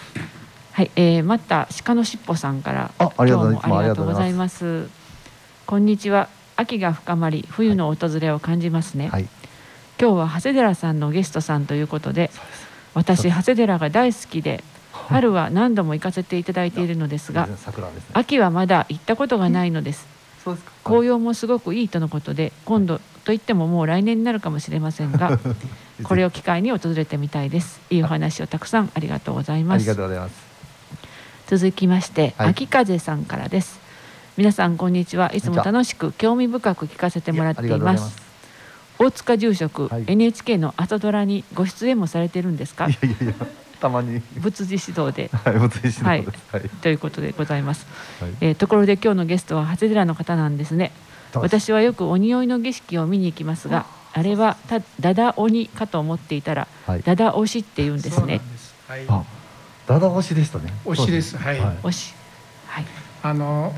[0.72, 3.38] はい、えー、また鹿のしっぽさんからあありが
[3.96, 4.88] とうございます。
[5.66, 6.30] こんにちは。
[6.56, 9.28] 秋が深まり冬の訪れを感じますね、はい
[10.00, 12.32] 今日は長谷寺さんのゲストさんということで
[12.94, 17.50] 私長谷寺が大好きで春は何度も行かせていただいているのですが、
[18.14, 20.08] 秋はまだ行ったことがないのです。
[20.84, 25.40] 紅葉もすごくいいとのことで今度といってももう来年になるかもしれませんが
[26.04, 27.82] これを機会に訪れてみたいです。
[27.90, 29.86] いいお話をたくさんありがとうございます。
[31.48, 33.80] 続きまして、秋風さんからです。
[34.38, 35.32] 皆さんこんにちは。
[35.34, 38.23] いつも楽しく興味深く聞かせてもらっています
[39.00, 42.88] 大塚住職、はい、NHK の朝ドラにご出演もされてるんですか？
[42.88, 43.34] いやいやいや
[43.80, 44.22] たまに。
[44.38, 47.86] 仏事指導で、はい、仏事指導はい、ということでございます、
[48.22, 50.92] はい、えー、ところで今日のゲストは長谷寺の方なんですね。
[51.34, 58.40] 私はよく鬼追いの儀式を見に行きますがあれはたダダ鬼かと思っていたら、はい、ダダ押しって言うんですね。
[58.88, 59.08] はい、
[59.88, 60.72] ダダ押しでしたね。
[60.86, 61.36] 押しです。
[61.36, 62.14] はい、押し。
[62.68, 62.86] はい。
[63.24, 63.74] あの、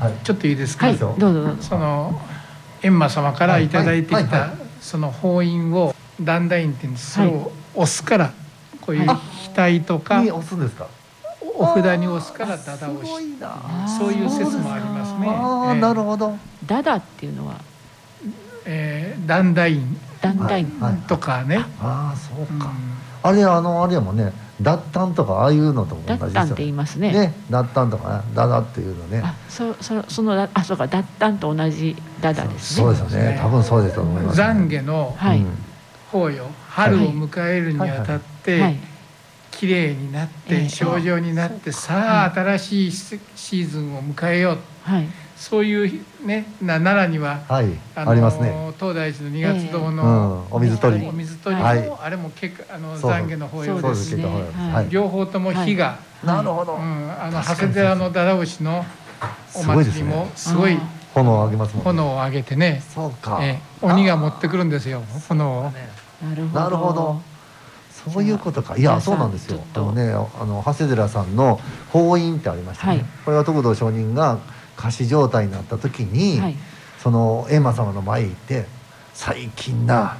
[0.00, 1.62] はい、ちょっといいですか、はい、どうぞどうぞ。
[1.62, 2.20] その
[2.82, 4.04] 閻魔様から頂い。
[4.04, 4.50] てきた
[4.80, 8.32] その法印を段々院って言うんですそれを押すから
[8.80, 10.86] こういう額とか押すんですか？
[11.56, 13.10] お札に押すからダダ押し。
[13.98, 15.28] そういう説もありますね。
[15.28, 16.36] ああ、なるほど。
[16.64, 17.60] ダダっていうのは？
[18.64, 20.66] えー、段々院段々院
[21.08, 22.70] とかね、ああそうか、
[23.22, 24.32] あれあのあれやもんね。
[24.60, 26.32] 脱炭とかああいうのと同じですよね。
[26.34, 27.12] 脱って言いますね。
[27.12, 29.22] ね、脱炭とかね、ダダっていうのね。
[29.24, 30.86] あ、そそそのあそうか。
[30.86, 32.82] 脱炭と同じダダですね。
[32.84, 33.38] そうですよね。
[33.40, 34.44] 多分そうですと思います、ね。
[34.44, 35.16] 懺悔の
[36.10, 38.76] 法要、春を迎えるにあたって、はい。
[39.50, 44.58] 綺麗になって症状になって、さあ新しいシーズンを迎えよう。
[44.90, 45.06] はい。
[45.36, 48.52] そういうね奈良には、はい、ありますね。
[48.78, 51.06] 東大寺の二月堂の、お水取り。
[51.06, 54.24] お水取りも、あれも結構あの懺悔の法要です、ね。
[54.24, 58.84] はい、両方とも火が、なるほど、うん、あの長谷寺のだだ牛の
[59.54, 60.78] お祭りもすごい
[61.14, 62.82] 炎を上げますもん、炎を上げてね。
[62.94, 65.02] そうか、え鬼が持ってくるんですよ。
[65.28, 65.72] 炎を。
[66.52, 67.20] なるほど。
[68.12, 68.76] そういうことか。
[68.76, 69.60] いやそうなんですよ。
[69.74, 71.60] あのねあの長谷寺さんの
[71.92, 74.38] 法印ってありましたね、これは徳道上人が
[74.76, 76.56] 仮死状態になった時に、はい、
[77.02, 78.66] その閻魔様の前行って
[79.12, 80.16] 「最近な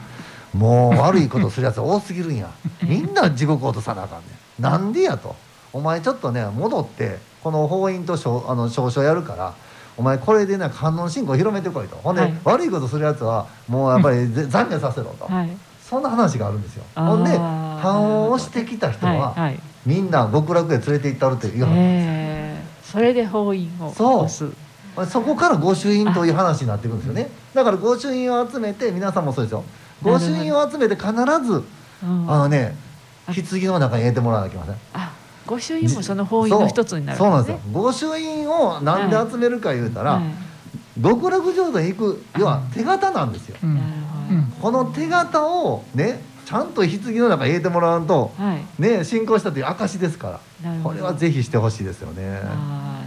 [0.53, 2.51] もう悪いことするやつ多すぎるんや。
[2.83, 4.25] みんな地獄落とさなあかんね
[4.59, 4.63] ん。
[4.63, 5.37] なんでや」と
[5.73, 8.15] 「お前ちょっとね戻ってこの法院と
[8.49, 9.55] あの証書やるから」
[10.01, 11.97] お前これでな観音信仰広めてこいと。
[11.97, 15.51] ほんで、はい、悪いことするやつはもうやっぱり懺悔させろと、はい、
[15.85, 16.85] そんな話があるんですよ。
[16.95, 25.07] ほんで反応してきた人は、はいはい、みんな極楽へ連れて行ったるという話それで法院をそう。
[25.07, 27.29] そこから御朱印という話になっていくんですよね。
[27.53, 29.65] だから御朱印を集めて皆さんもそうですよ。
[30.03, 31.63] 御朱印を集めて必ず、
[32.03, 32.75] あのね
[33.27, 34.77] 棺の中に入れてもらわなきゃいけません。
[34.95, 35.13] あ
[35.51, 37.61] 御朱印もその法院の一つになる、ね、そうなんですよ。
[37.73, 52.41] 御朱印をなんで集めるか言うたら、はいはい、極楽浄土に行く要は手形なんですよ、うん、この手形をねちゃんと棺の中に入れてもらわんと、はい、ね信仰したという証ですからこれはぜひしてほしいですよね。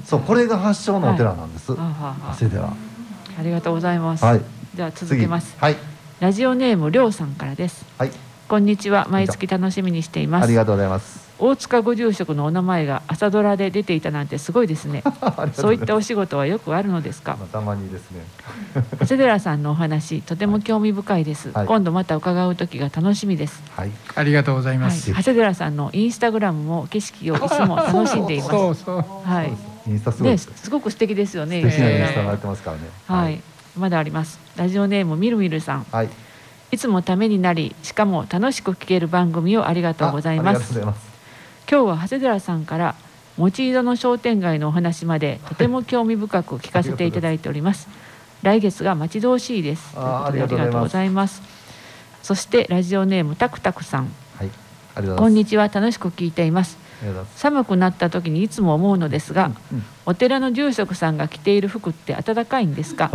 [0.05, 2.65] そうこれが発祥のお寺なんです、はい、寺。
[2.65, 4.41] ありがとうございます、はい、
[4.75, 5.55] じゃあ続けます。
[5.57, 5.75] はい。
[6.19, 7.85] ラジオネームりょうさんからです。
[7.97, 8.11] はい。
[8.47, 9.07] こんにちは。
[9.09, 10.43] 毎月楽しみにしています。
[10.43, 15.03] ありがとうございます大塚ご住職のお名前が朝ドラで出ていたなんてすごいですね。
[15.53, 17.37] そういったお仕事はよくあるのですか？
[17.51, 18.21] たまにですね。
[18.99, 23.61] 長谷寺さんのお話とても興味深いです、はい、今度また伺う時が楽しみです。
[23.75, 23.91] はい。
[24.15, 28.49] ありがとうございます、はい、長谷寺さんのインスタグラムも景色をいつも楽しんでいます。
[28.49, 29.05] そうそう。
[29.27, 29.53] はい。
[29.87, 30.37] インスタすごい。
[30.37, 31.61] すごく素敵ですよね。
[31.61, 32.83] 素敵なインスタがやってますからね。
[33.07, 33.41] はい、
[33.77, 34.39] まだあります。
[34.55, 35.85] ラジオネームみるみるさん。
[35.91, 36.09] はい。
[36.71, 40.79] いつもためになりしかも楽しく聞ける番組をありがとうございます
[41.69, 42.95] 今日は長谷寺さんから
[43.37, 47.87] 持ち色の商店街のお話までとても興味深く聞かせていただいております。
[48.43, 49.93] 来月が待ち遠しいです。
[49.95, 51.41] ということでありがとうございます。
[52.21, 54.09] そしてラジオネームたくたくさん。
[54.37, 54.49] はい、
[55.17, 56.77] こんにちは楽しく聞いています。
[57.35, 63.09] 寒くなった時にいつも思うのですが、うんうん、お寺の住職さんが着ている服って暖かいんですか？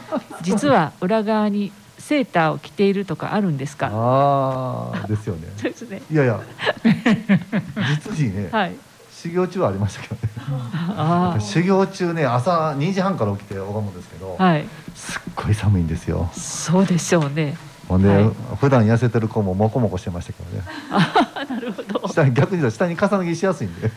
[0.42, 1.72] 実は裏側に
[2.06, 3.88] セーターを着ているとかあるんですか？
[3.90, 5.48] ああ、ですよね。
[5.62, 6.02] ですね。
[6.10, 6.38] いやいや。
[8.04, 8.48] 実にね。
[8.52, 8.74] はい。
[9.10, 11.40] 修行中はありましたけどね。
[11.40, 14.36] 修行中ね、朝2時半から起きて拝むんですけど。
[14.38, 14.66] はい。
[14.94, 16.28] すっごい寒いんですよ。
[16.34, 17.56] そうでしょうね。
[17.88, 18.30] ほんで、はい、
[18.60, 20.64] 普段痩せてる子ももこもこしてましたけどね。
[20.90, 22.08] あなるほど。
[22.08, 23.90] 下に逆に下に重ね着しやすいんで。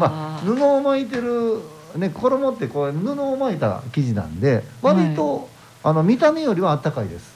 [0.00, 1.60] まあ布を巻いてる
[1.96, 5.48] ね衣ってこう布を巻いた生地なんで割と、
[5.86, 7.32] あの見た目よりは暖かいです。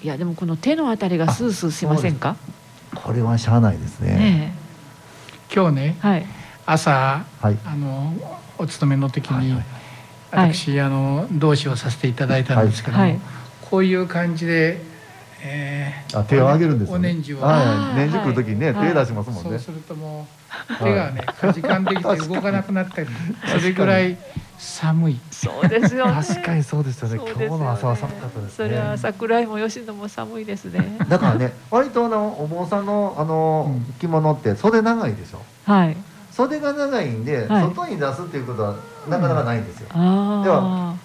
[0.00, 2.36] いやでもこの手のあたりがスースーしませんか？
[2.94, 4.54] これはしゃあないですね、ね、
[5.52, 6.26] 今日ね、はい、
[6.66, 8.12] 朝、はい、あの
[8.58, 9.64] お勤めの時に、はいはい
[10.30, 13.20] 私、あの同志をさせていただいたんですけども、
[13.70, 14.80] こういう感じで
[15.46, 20.26] えー、あ手を上げるんです、ね、お年次を、はい、年次来る時にね、はい、手出しますもんね、そうするとも
[20.70, 23.08] う手がねかじかんできて動かなくなったり
[23.46, 24.16] それぐらい
[24.58, 25.20] 寒い。
[25.30, 30.96] そうですよ、ね、確かにそうですよね、ね、今日の朝は寒かったです、ね、それは桜井も吉野も寒いですね。
[31.08, 35.96] だからね割とあのお坊さんのあの着物って袖長いでしょはい。
[36.30, 38.74] 袖が長いんで、外に出すっていうことは
[39.08, 40.96] なかなかないんですよ、では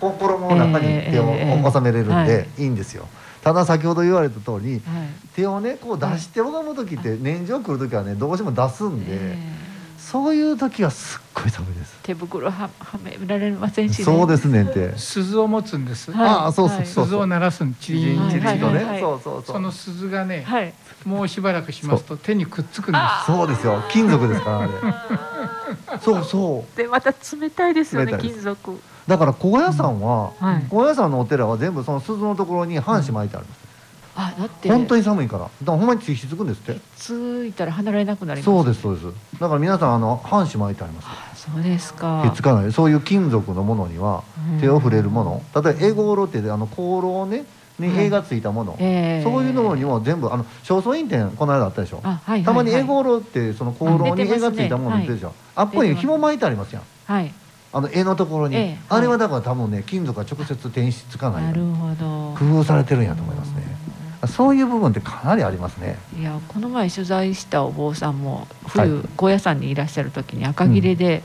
[0.00, 3.06] 衣の中に手を収めれるんでいいんですよ、
[3.46, 4.82] ただ先ほど言われた通り、
[5.36, 9.36] 手をねこう出して拝む時って年中来る時はねどうしても出すんで、
[9.96, 11.96] そういう時はすっごい寒いです。
[12.02, 14.98] 手袋ははめられませんし、ね、そうですねって。
[14.98, 17.04] 鈴を持つんです、はい、ああそうそうそう。
[17.04, 20.74] 鈴を鳴らすんチリンチリンとね、はい、そうそうその鈴がね、はい、
[21.04, 23.26] もうしばらくしますと手にくっつくんです。
[23.26, 23.80] そうですよ。
[23.92, 24.72] 金属ですからね
[26.02, 26.76] そうそう。
[26.76, 30.46] でまた冷たいですよね金属だから高野山は、うん。
[30.46, 33.58] はい、高野山のお寺は全部その鈴のところに半紙巻いてあるんです、
[34.16, 34.68] うん、あだって。
[34.68, 35.44] 本当に寒いから。
[35.44, 36.80] だからほんまにひつくんですって。
[36.96, 39.06] ついたら離れなくなります、ね、そうですそうです。
[39.40, 41.08] だから皆さんあの半紙巻いてあります。
[41.50, 42.22] そうですか。
[42.24, 42.72] ひっつかない。
[42.72, 44.24] そういう金属のものには
[44.60, 47.44] 手を触れるもの、例えばエゴーロってあの香炉をね
[47.78, 49.22] に絵がついたもの、はいえ。
[49.24, 57.32] ー、そういうのにも全部あの正倉院展この間あったでしょ、はいはいはい、たまに絵ゴロってその香炉に絵がついたもの出てるでしょ、ね、あっこに紐巻いてありますやん、はい、
[57.76, 61.52] あの絵のところに、えー、あれはだから多分ね金属が直接転出つかないな。
[61.52, 62.34] るほど。
[62.38, 63.76] 工夫されてるんやと思いますね。
[64.26, 65.98] そういう部分ってかなりありますね。
[66.18, 71.22] いやこの前取材したお坊さんも冬、高野山にいらっしゃる時に赤切れで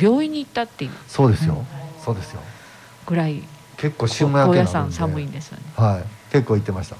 [0.00, 1.66] 病院に行ったっていう、うんはいはい、そうですよ、
[2.02, 2.40] そうですよ。
[3.04, 3.42] ぐらい
[3.76, 4.72] 結構霜焼けなんで。
[4.72, 5.64] さん寒いんですよね。
[5.76, 6.32] はい。
[6.32, 6.96] 結構行ってました。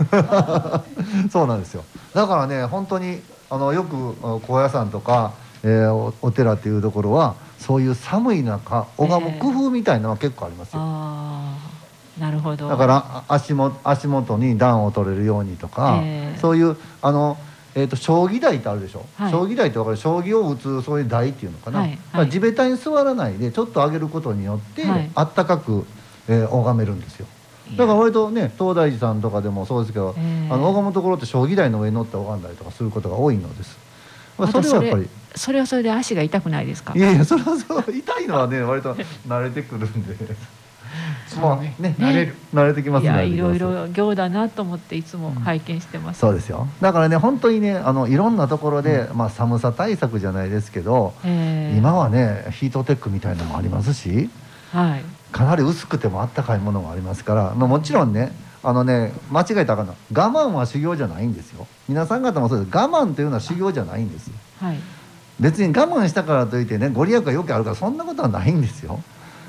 [1.28, 1.84] そうなんですよ。
[2.14, 4.14] だからね本当にあのよく
[4.46, 5.32] 高野山とか、
[5.62, 12.68] えー、おお寺っていうところはそういう寒い中拝む工夫みたいなのは結構ありますよ、えー、なるほど。
[12.68, 17.36] だから足も足元に暖を取れるようにとか、えー、そういうあの
[17.72, 19.96] えーと、将棋台ってあるでしょ、はい、将棋台って分かる？
[19.96, 25.86] 将棋を打つそういう台っていうのかな、はいはい、地べたに座らないでちょっと上げることによって、はい、あったかく、
[26.28, 27.28] えー、拝めるんですよ。
[27.76, 33.78] だから割とね東大寺さんとかでもそうですけど、えー、あの拝むところって将棋台の上に乗って拝んだりとかすることが多いのです、
[34.40, 35.08] まあ、それはやっぱり。
[35.36, 36.92] それはそれで足が痛くないですか？
[36.96, 38.96] いやいやそれはそう痛いのはね割と
[39.28, 40.16] 慣れてくるんで。
[41.28, 41.76] そうね。
[41.78, 42.34] ね慣れる。
[42.52, 46.66] 慣れてきますねいろいろ行だなと思っていつも拝見してます、そうですよ。
[46.80, 54.28] だからね本当にねあのいろんなところで、まあ寒さ対策じゃないですけど、今はねヒートテックみたいなのもありますし、
[54.72, 58.32] はい、かなり薄くてもあったかいものがありますから、まあ、もちろんね
[58.62, 59.94] あのね間違えたらあかんの。
[60.12, 61.66] 我慢は修行じゃないんですよ。
[61.88, 62.76] 皆さん方もそうです。
[62.76, 64.30] 我慢というのは修行じゃないんです、
[64.60, 64.76] はい、
[65.40, 69.00] 別に我慢したからといってねご利益がよくあるからそんなことはないんですよ。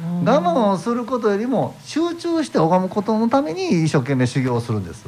[0.02, 5.06] 我慢をすることよりも集中して拝むことのために一生懸命修行をするんです。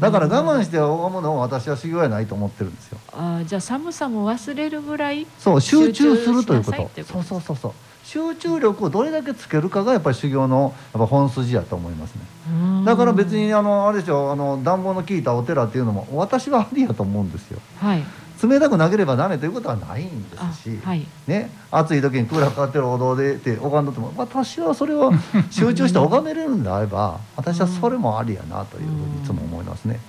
[0.00, 2.98] だから我慢して拝むのを私は修行やないと思ってるんですよ。
[3.12, 6.90] あじゃあ寒さも忘れるぐらいそう集中するということ。
[7.04, 7.72] そうそうそうそう
[8.04, 12.84] 集中力をどれだけつけるかがやっぱり修行のやっぱ本筋やと思いますね。
[12.84, 17.58] だから別にあのあれでしょあの暖房の効いたお寺っていうのも私はありやと思うんですよ。
[17.80, 18.04] はい。
[18.42, 25.12] 冷たくなければなれということはないんですし、はい、ね、暑い時にクーラーかかってるお堂でって拝んどっても私はそれを
[25.50, 30.00] 集中して拝めれるんであれば私はそれもありやなというふうにいつも思いますね。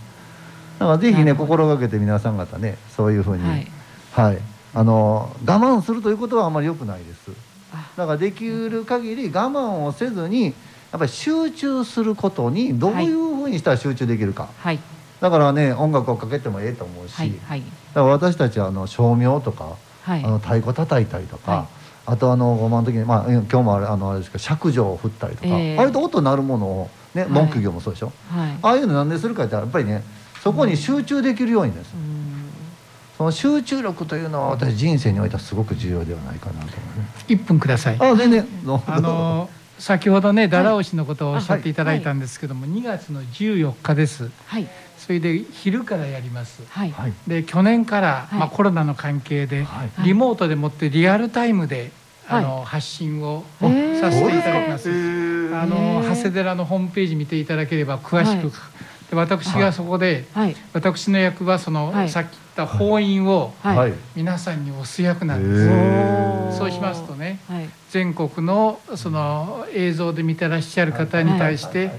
[0.80, 3.68] だからぜひね心がけて皆さん方ねそういうふうに、はい、
[4.12, 4.38] はい、
[4.74, 7.32] あの我慢するということはあまり良くないです。
[7.98, 10.54] だからできる限り我慢をせずにやっ
[11.00, 14.50] ぱり集中することにどういうふうにしたら集中できるか。
[14.60, 14.80] はい。
[15.22, 17.72] だからね音楽をかけてもええと思うし、はいはい、だか
[18.02, 21.68] ら私たちはあの照明とか、はい、あの太鼓叩いたりとか、はい、
[22.06, 30.04] あとあのごまの時に、まあ、今日もあれあのあれですけど尺状を振ったりとか、えー、あれと音鳴るものを、ね、文句業もそうでしょ、はい、ああいうのなんでするかってやっぱりね
[30.44, 32.25] そこに集中できるようにです、うん、
[33.18, 37.26] その集中力というのは私人生においてはすごく重要ではないかなと思います。
[37.28, 37.98] 1分ください。
[38.00, 38.46] あ全然
[38.88, 39.50] あの
[39.80, 44.30] 先ほどねだらおしのことをおっしゃっていただいたんですけども、はい、2月の14日です。
[44.46, 44.68] はい。
[44.98, 46.94] それで昼からやります、はい、
[47.28, 49.68] で去年から、まあ、コロナの関係で、
[50.04, 51.92] リモートでもってリアルタイムで、
[52.28, 54.90] あの発信をさせていただきます。
[55.54, 58.52] あの長谷寺のホームページ見ていただければ詳しく、
[59.10, 60.26] で私がそこで、
[60.74, 63.54] 私の役はその、さっき言った法印を
[64.16, 66.58] 皆さんに押す役なんです。
[66.58, 67.40] そうしますとね、
[67.90, 71.92] 全国のその映像で見てらっしゃる方に対して、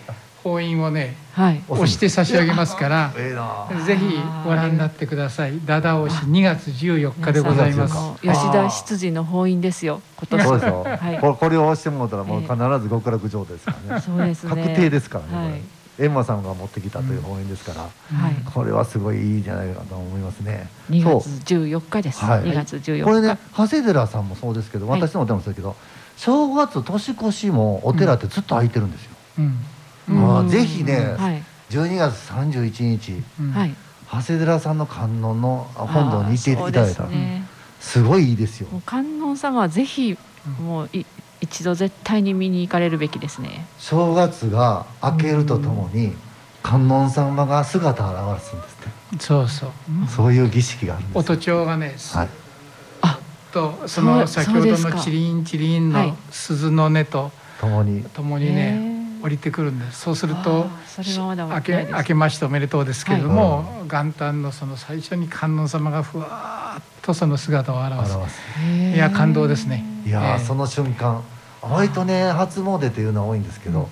[0.46, 3.12] 婚姻をね、はい、押して差し上げますから、
[3.84, 4.04] ぜひ
[4.44, 5.60] ご覧になってください。
[5.64, 7.96] ダダ押し2月14日でございます。
[8.22, 10.00] 吉田執事の法院ですよ。
[10.16, 10.46] 今年。
[10.46, 10.84] そうですよ。
[10.84, 14.00] はい、これを押してもらったらもう必ず極楽城ですからね。
[14.00, 14.50] そうですね。
[14.50, 15.62] 確定ですからね。
[15.98, 17.88] エンマさんが持ってきたという法院ですから、
[18.52, 20.68] これはすごいいいんじゃないかと思いますね。
[20.90, 22.24] 2月14日です。
[22.24, 23.02] は2月14日。
[23.02, 25.76] これね、長谷寺さんもそうですけど、私のお寺もそうですけど、
[26.16, 29.10] 正月年越しもお寺ってずっと開いてるんですよ。
[29.38, 29.58] うん。
[30.08, 33.22] まあ、ぜひね、はい、12月31日、
[33.52, 33.74] はい、
[34.10, 37.08] 長谷寺さんの観音の本堂に行っていただいたら
[37.80, 38.68] すごいいいですよ。
[38.86, 40.16] 観音様はぜひ
[40.60, 41.04] もうい
[41.40, 43.66] 一度絶対に見に行かれるべきですね。
[43.78, 46.12] 正月が明けるとともに、
[46.62, 49.22] 観音様が姿を現すんですって。
[49.22, 49.70] そうそう、
[50.08, 51.18] そういう儀式があるんです。
[51.18, 52.28] 音調がね、はい、
[53.02, 53.18] あ
[53.52, 58.02] とその先ほどのチリンチリンの鈴の音と共に。
[58.02, 58.85] 共にね
[59.26, 60.02] 降りてくるんです。
[60.02, 60.66] そうすると
[60.98, 68.16] 明け明けましておめでとうですけれども、はい、元旦のその最初に観音様がふわっとその姿を表す。
[68.94, 69.84] いや感動ですね。
[70.06, 71.24] いや、その瞬間
[71.60, 73.88] 割とね初詣というのは多いんですけど、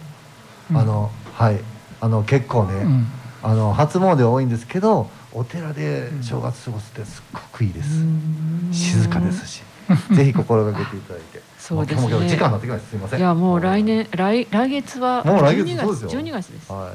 [0.70, 1.59] うん、あのはい
[2.01, 3.07] あの結構ね、うん、
[3.43, 7.91] あの初詣多いんですけどお寺で正月過ごすってすっごくいいです、
[8.70, 9.62] 静かですし
[10.14, 12.29] ぜひ心がけていただいてそうですね。
[12.29, 12.89] 時間なってきました。
[12.91, 13.19] すみません。
[13.19, 16.21] いやもう来年来来月はもう来月そうですよ。
[16.21, 16.93] 12月です、はい、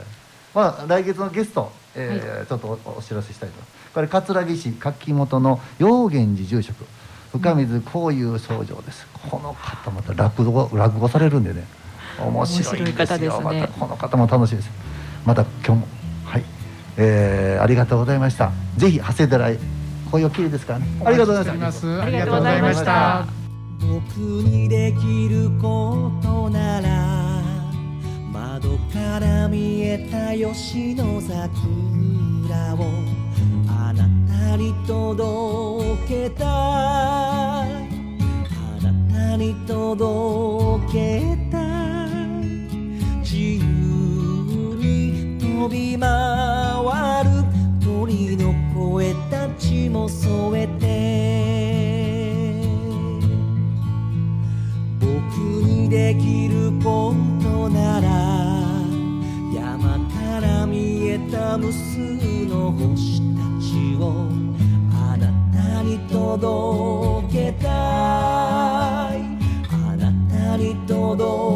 [0.53, 3.55] まあ来月のゲスト、えー、はい、ちょっとお知らせしたいと。
[3.95, 6.85] これ桂木市柿本の陽源寺住職。
[7.31, 11.65] 深水幸雄僧正です、この方また落語落語されるんでね。
[12.19, 13.17] 面白いんですよ。
[13.17, 14.69] ですね、またこの方も楽しいです。
[15.25, 15.87] また今日も。
[16.25, 16.43] はい、
[16.97, 18.51] えー、ありがとうございました。
[18.77, 19.57] ぜひ長谷寺へ。
[20.11, 20.85] 紅葉綺麗ですからね。
[21.05, 22.01] ありがとうございます。
[22.01, 23.38] ありがとうございました
[23.79, 27.41] 僕にできることなら
[28.31, 32.77] 窓から見えた吉野桜を
[33.67, 36.47] あなたに届けたい。
[36.47, 37.65] あ
[38.81, 42.39] なたに届けたい。
[43.21, 43.63] 自由
[44.75, 47.29] に飛び回る
[47.81, 51.28] 鳥の声たちも添えて
[56.09, 58.07] できることなら
[59.53, 61.99] 山から見えた無数
[62.47, 64.27] の星たちを
[64.91, 67.67] あなたに届けた
[69.13, 69.21] い。
[69.71, 71.48] あなたに届